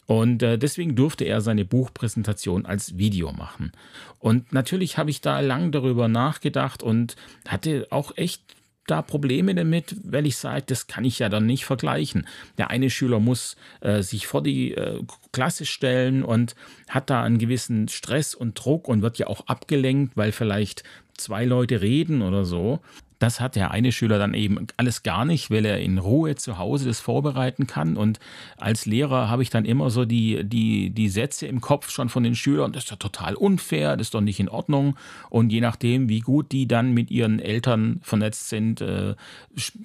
[0.07, 3.73] Und äh, deswegen durfte er seine Buchpräsentation als Video machen.
[4.19, 8.43] Und natürlich habe ich da lang darüber nachgedacht und hatte auch echt
[8.87, 12.27] da Probleme damit, weil ich sage, das kann ich ja dann nicht vergleichen.
[12.59, 15.01] Der eine Schüler muss äh, sich vor die äh,
[15.33, 16.55] Klasse stellen und
[16.89, 20.83] hat da einen gewissen Stress und Druck und wird ja auch abgelenkt, weil vielleicht
[21.17, 22.81] zwei Leute reden oder so.
[23.23, 26.59] Das hat der eine Schüler dann eben alles gar nicht, weil er in Ruhe zu
[26.59, 27.97] Hause das vorbereiten kann.
[27.97, 28.19] Und
[28.57, 32.25] als Lehrer habe ich dann immer so die, die, die Sätze im Kopf schon von
[32.25, 34.97] den Schülern, das ist doch total unfair, das ist doch nicht in Ordnung.
[35.31, 39.15] Und je nachdem, wie gut die dann mit ihren Eltern vernetzt sind, äh,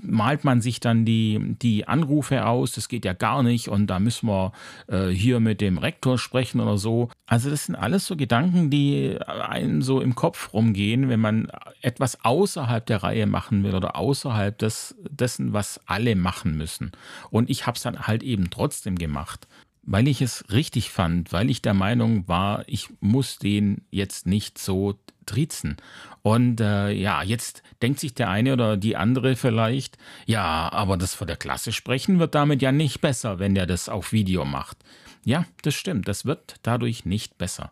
[0.01, 3.99] malt man sich dann die, die Anrufe aus, das geht ja gar nicht und da
[3.99, 4.51] müssen wir
[4.87, 7.09] äh, hier mit dem Rektor sprechen oder so.
[7.27, 12.25] Also das sind alles so Gedanken, die einem so im Kopf rumgehen, wenn man etwas
[12.25, 16.91] außerhalb der Reihe machen will oder außerhalb des, dessen, was alle machen müssen.
[17.29, 19.47] Und ich habe es dann halt eben trotzdem gemacht,
[19.83, 24.57] weil ich es richtig fand, weil ich der Meinung war, ich muss den jetzt nicht
[24.57, 25.77] so trizen.
[26.23, 31.13] Und äh, ja, jetzt denkt sich der eine oder die andere vielleicht, ja, aber das
[31.13, 34.77] vor der Klasse sprechen wird damit ja nicht besser, wenn der das auf Video macht.
[35.23, 37.71] Ja, das stimmt, das wird dadurch nicht besser.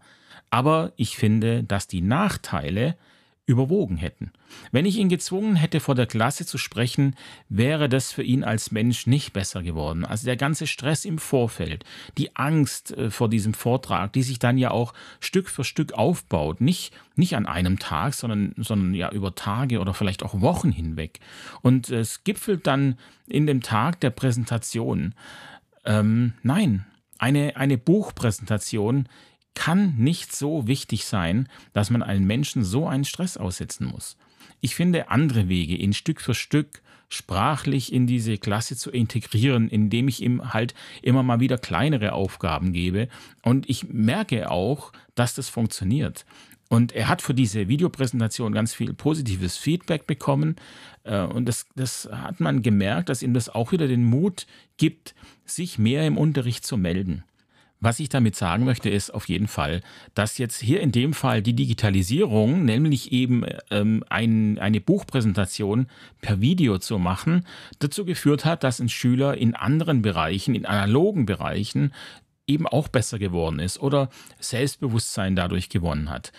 [0.50, 2.96] Aber ich finde, dass die Nachteile
[3.48, 4.32] überwogen hätten.
[4.72, 7.16] Wenn ich ihn gezwungen hätte, vor der Klasse zu sprechen,
[7.48, 10.04] wäre das für ihn als Mensch nicht besser geworden.
[10.04, 11.86] Also der ganze Stress im Vorfeld,
[12.18, 16.60] die Angst äh, vor diesem Vortrag, die sich dann ja auch Stück für Stück aufbaut,
[16.60, 21.20] nicht, nicht an einem Tag, sondern, sondern ja über Tage oder vielleicht auch Wochen hinweg.
[21.62, 25.14] Und es gipfelt dann in dem Tag der Präsentation.
[25.86, 26.86] Ähm, nein,
[27.20, 29.08] eine, eine Buchpräsentation
[29.56, 34.18] kann nicht so wichtig sein, dass man einen Menschen so einen Stress aussetzen muss.
[34.62, 40.08] Ich finde andere Wege, ihn Stück für Stück sprachlich in diese Klasse zu integrieren, indem
[40.08, 43.08] ich ihm halt immer mal wieder kleinere Aufgaben gebe.
[43.42, 46.26] Und ich merke auch, dass das funktioniert.
[46.68, 50.56] Und er hat für diese Videopräsentation ganz viel positives Feedback bekommen.
[51.04, 54.48] Äh, und das, das hat man gemerkt, dass ihm das auch wieder den Mut
[54.78, 55.14] gibt,
[55.46, 57.24] sich mehr im Unterricht zu melden.
[57.86, 59.82] Was ich damit sagen möchte, ist auf jeden Fall,
[60.16, 65.86] dass jetzt hier in dem Fall die Digitalisierung, nämlich eben ähm, ein, eine Buchpräsentation
[66.20, 67.46] per Video zu machen,
[67.78, 71.94] dazu geführt hat, dass ein Schüler in anderen Bereichen, in analogen Bereichen,
[72.48, 74.10] eben auch besser geworden ist oder
[74.40, 76.32] Selbstbewusstsein dadurch gewonnen hat.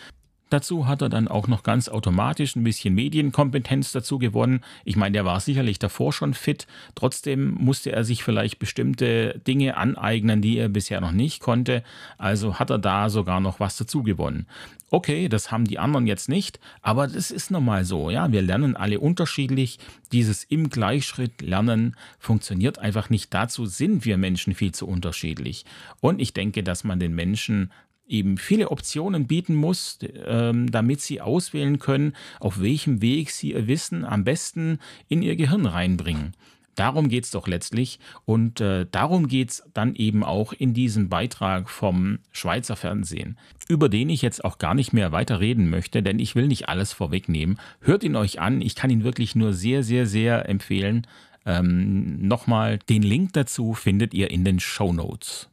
[0.48, 4.60] Dazu hat er dann auch noch ganz automatisch ein bisschen Medienkompetenz dazu gewonnen.
[4.84, 6.68] Ich meine, der war sicherlich davor schon fit.
[6.94, 11.82] Trotzdem musste er sich vielleicht bestimmte Dinge aneignen, die er bisher noch nicht konnte.
[12.16, 14.46] Also hat er da sogar noch was dazu gewonnen.
[14.88, 18.08] Okay, das haben die anderen jetzt nicht, aber das ist normal so.
[18.08, 19.80] Ja, wir lernen alle unterschiedlich.
[20.12, 23.34] Dieses im Gleichschritt lernen funktioniert einfach nicht.
[23.34, 25.64] Dazu sind wir Menschen viel zu unterschiedlich.
[26.00, 27.72] Und ich denke, dass man den Menschen
[28.06, 33.66] eben viele Optionen bieten muss, ähm, damit sie auswählen können, auf welchem Weg sie ihr
[33.66, 34.78] Wissen am besten
[35.08, 36.34] in ihr Gehirn reinbringen.
[36.76, 41.08] Darum geht es doch letztlich und äh, darum geht es dann eben auch in diesem
[41.08, 46.02] Beitrag vom Schweizer Fernsehen, über den ich jetzt auch gar nicht mehr weiter reden möchte,
[46.02, 47.58] denn ich will nicht alles vorwegnehmen.
[47.80, 51.06] Hört ihn euch an, ich kann ihn wirklich nur sehr, sehr, sehr empfehlen.
[51.46, 55.48] Ähm, Nochmal, den Link dazu findet ihr in den Show Notes.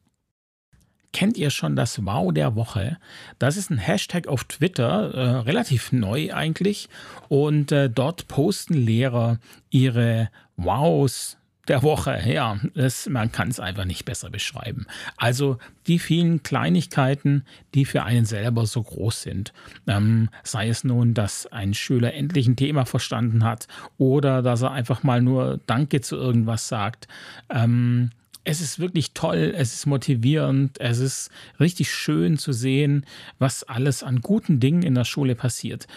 [1.13, 2.97] Kennt ihr schon das Wow der Woche?
[3.39, 6.89] Das ist ein Hashtag auf Twitter, äh, relativ neu eigentlich.
[7.29, 9.37] Und äh, dort posten Lehrer
[9.69, 11.37] ihre Wows
[11.67, 12.21] der Woche.
[12.25, 14.85] Ja, das, man kann es einfach nicht besser beschreiben.
[15.15, 19.53] Also die vielen Kleinigkeiten, die für einen selber so groß sind.
[19.87, 24.71] Ähm, sei es nun, dass ein Schüler endlich ein Thema verstanden hat oder dass er
[24.71, 27.07] einfach mal nur Danke zu irgendwas sagt.
[27.49, 28.09] Ähm,
[28.43, 33.05] es ist wirklich toll, es ist motivierend, es ist richtig schön zu sehen,
[33.39, 35.87] was alles an guten Dingen in der Schule passiert.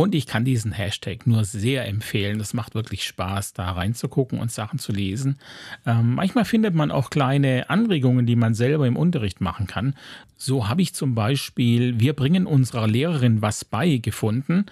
[0.00, 2.40] Und ich kann diesen Hashtag nur sehr empfehlen.
[2.40, 5.38] Es macht wirklich Spaß, da reinzugucken und Sachen zu lesen.
[5.84, 9.94] Ähm, manchmal findet man auch kleine Anregungen, die man selber im Unterricht machen kann.
[10.42, 14.64] So habe ich zum Beispiel Wir bringen unserer Lehrerin was bei gefunden.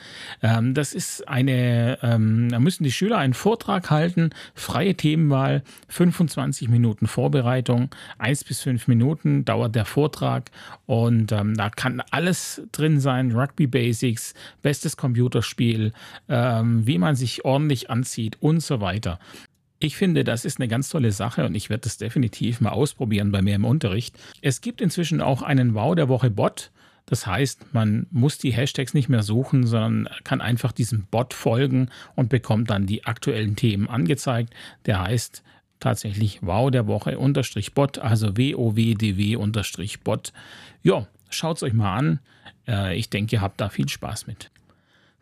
[0.42, 6.70] Ähm, das ist eine, ähm, da müssen die Schüler einen Vortrag halten, freie Themenwahl, 25
[6.70, 10.50] Minuten Vorbereitung, 1 bis 5 Minuten dauert der Vortrag
[10.86, 15.92] und ähm, da kann alles drin sein, Rugby Basics, bestes Computerspiel,
[16.28, 19.18] ähm, wie man sich ordentlich anzieht und so weiter.
[19.80, 23.32] Ich finde, das ist eine ganz tolle Sache und ich werde das definitiv mal ausprobieren
[23.32, 24.16] bei mir im Unterricht.
[24.42, 26.70] Es gibt inzwischen auch einen Wow der Woche Bot.
[27.06, 31.90] Das heißt, man muss die Hashtags nicht mehr suchen, sondern kann einfach diesem Bot folgen
[32.14, 34.54] und bekommt dann die aktuellen Themen angezeigt.
[34.86, 35.42] Der heißt
[35.80, 40.32] tatsächlich Wow der Woche unterstrich Bot, also W-O-W-D-W unterstrich Bot.
[40.82, 42.20] Ja, schaut es euch mal an.
[42.68, 44.50] Äh, ich denke, ihr habt da viel Spaß mit.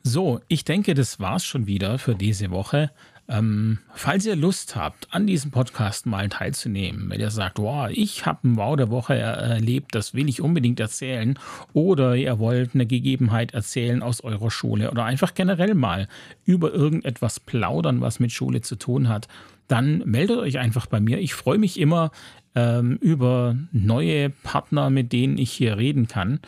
[0.09, 2.93] So, ich denke, das war's schon wieder für diese Woche.
[3.29, 8.25] Ähm, falls ihr Lust habt, an diesem Podcast mal teilzunehmen, wenn ihr sagt, wow, ich
[8.25, 11.37] habe ein Wow der Woche erlebt, das will ich unbedingt erzählen,
[11.73, 16.07] oder ihr wollt eine Gegebenheit erzählen aus eurer Schule oder einfach generell mal
[16.45, 19.27] über irgendetwas plaudern, was mit Schule zu tun hat,
[19.67, 21.19] dann meldet euch einfach bei mir.
[21.19, 22.13] Ich freue mich immer
[22.55, 26.39] ähm, über neue Partner, mit denen ich hier reden kann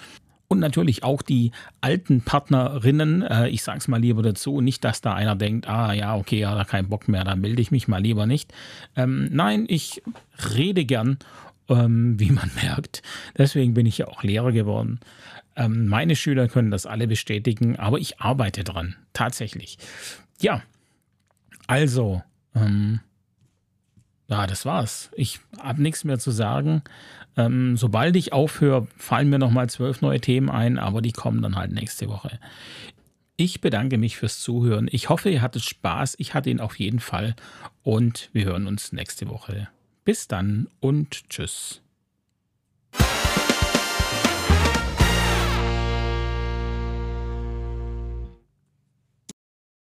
[0.49, 3.23] und natürlich auch die alten Partnerinnen.
[3.23, 6.41] Äh, ich sage es mal lieber dazu, nicht, dass da einer denkt, ah ja, okay,
[6.41, 8.53] ja, da keinen Bock mehr, dann melde ich mich mal lieber nicht.
[8.97, 10.03] Ähm, nein, ich
[10.55, 11.19] rede gern,
[11.69, 13.03] ähm, wie man merkt.
[13.37, 15.01] Deswegen bin ich ja auch Lehrer geworden.
[15.55, 19.77] Ähm, meine Schüler können das alle bestätigen, aber ich arbeite dran, tatsächlich.
[20.41, 20.63] Ja,
[21.67, 22.23] also,
[22.55, 23.01] ähm,
[24.29, 25.11] ja, das war's.
[25.17, 26.83] Ich habe nichts mehr zu sagen.
[27.39, 31.55] Ähm, sobald ich aufhöre, fallen mir nochmal zwölf neue Themen ein, aber die kommen dann
[31.57, 32.41] halt nächste Woche.
[33.37, 34.89] Ich bedanke mich fürs Zuhören.
[34.91, 36.17] Ich hoffe, ihr hattet Spaß.
[36.19, 37.37] Ich hatte ihn auf jeden Fall.
[37.85, 39.69] Und wir hören uns nächste Woche.
[40.05, 41.81] Bis dann und tschüss.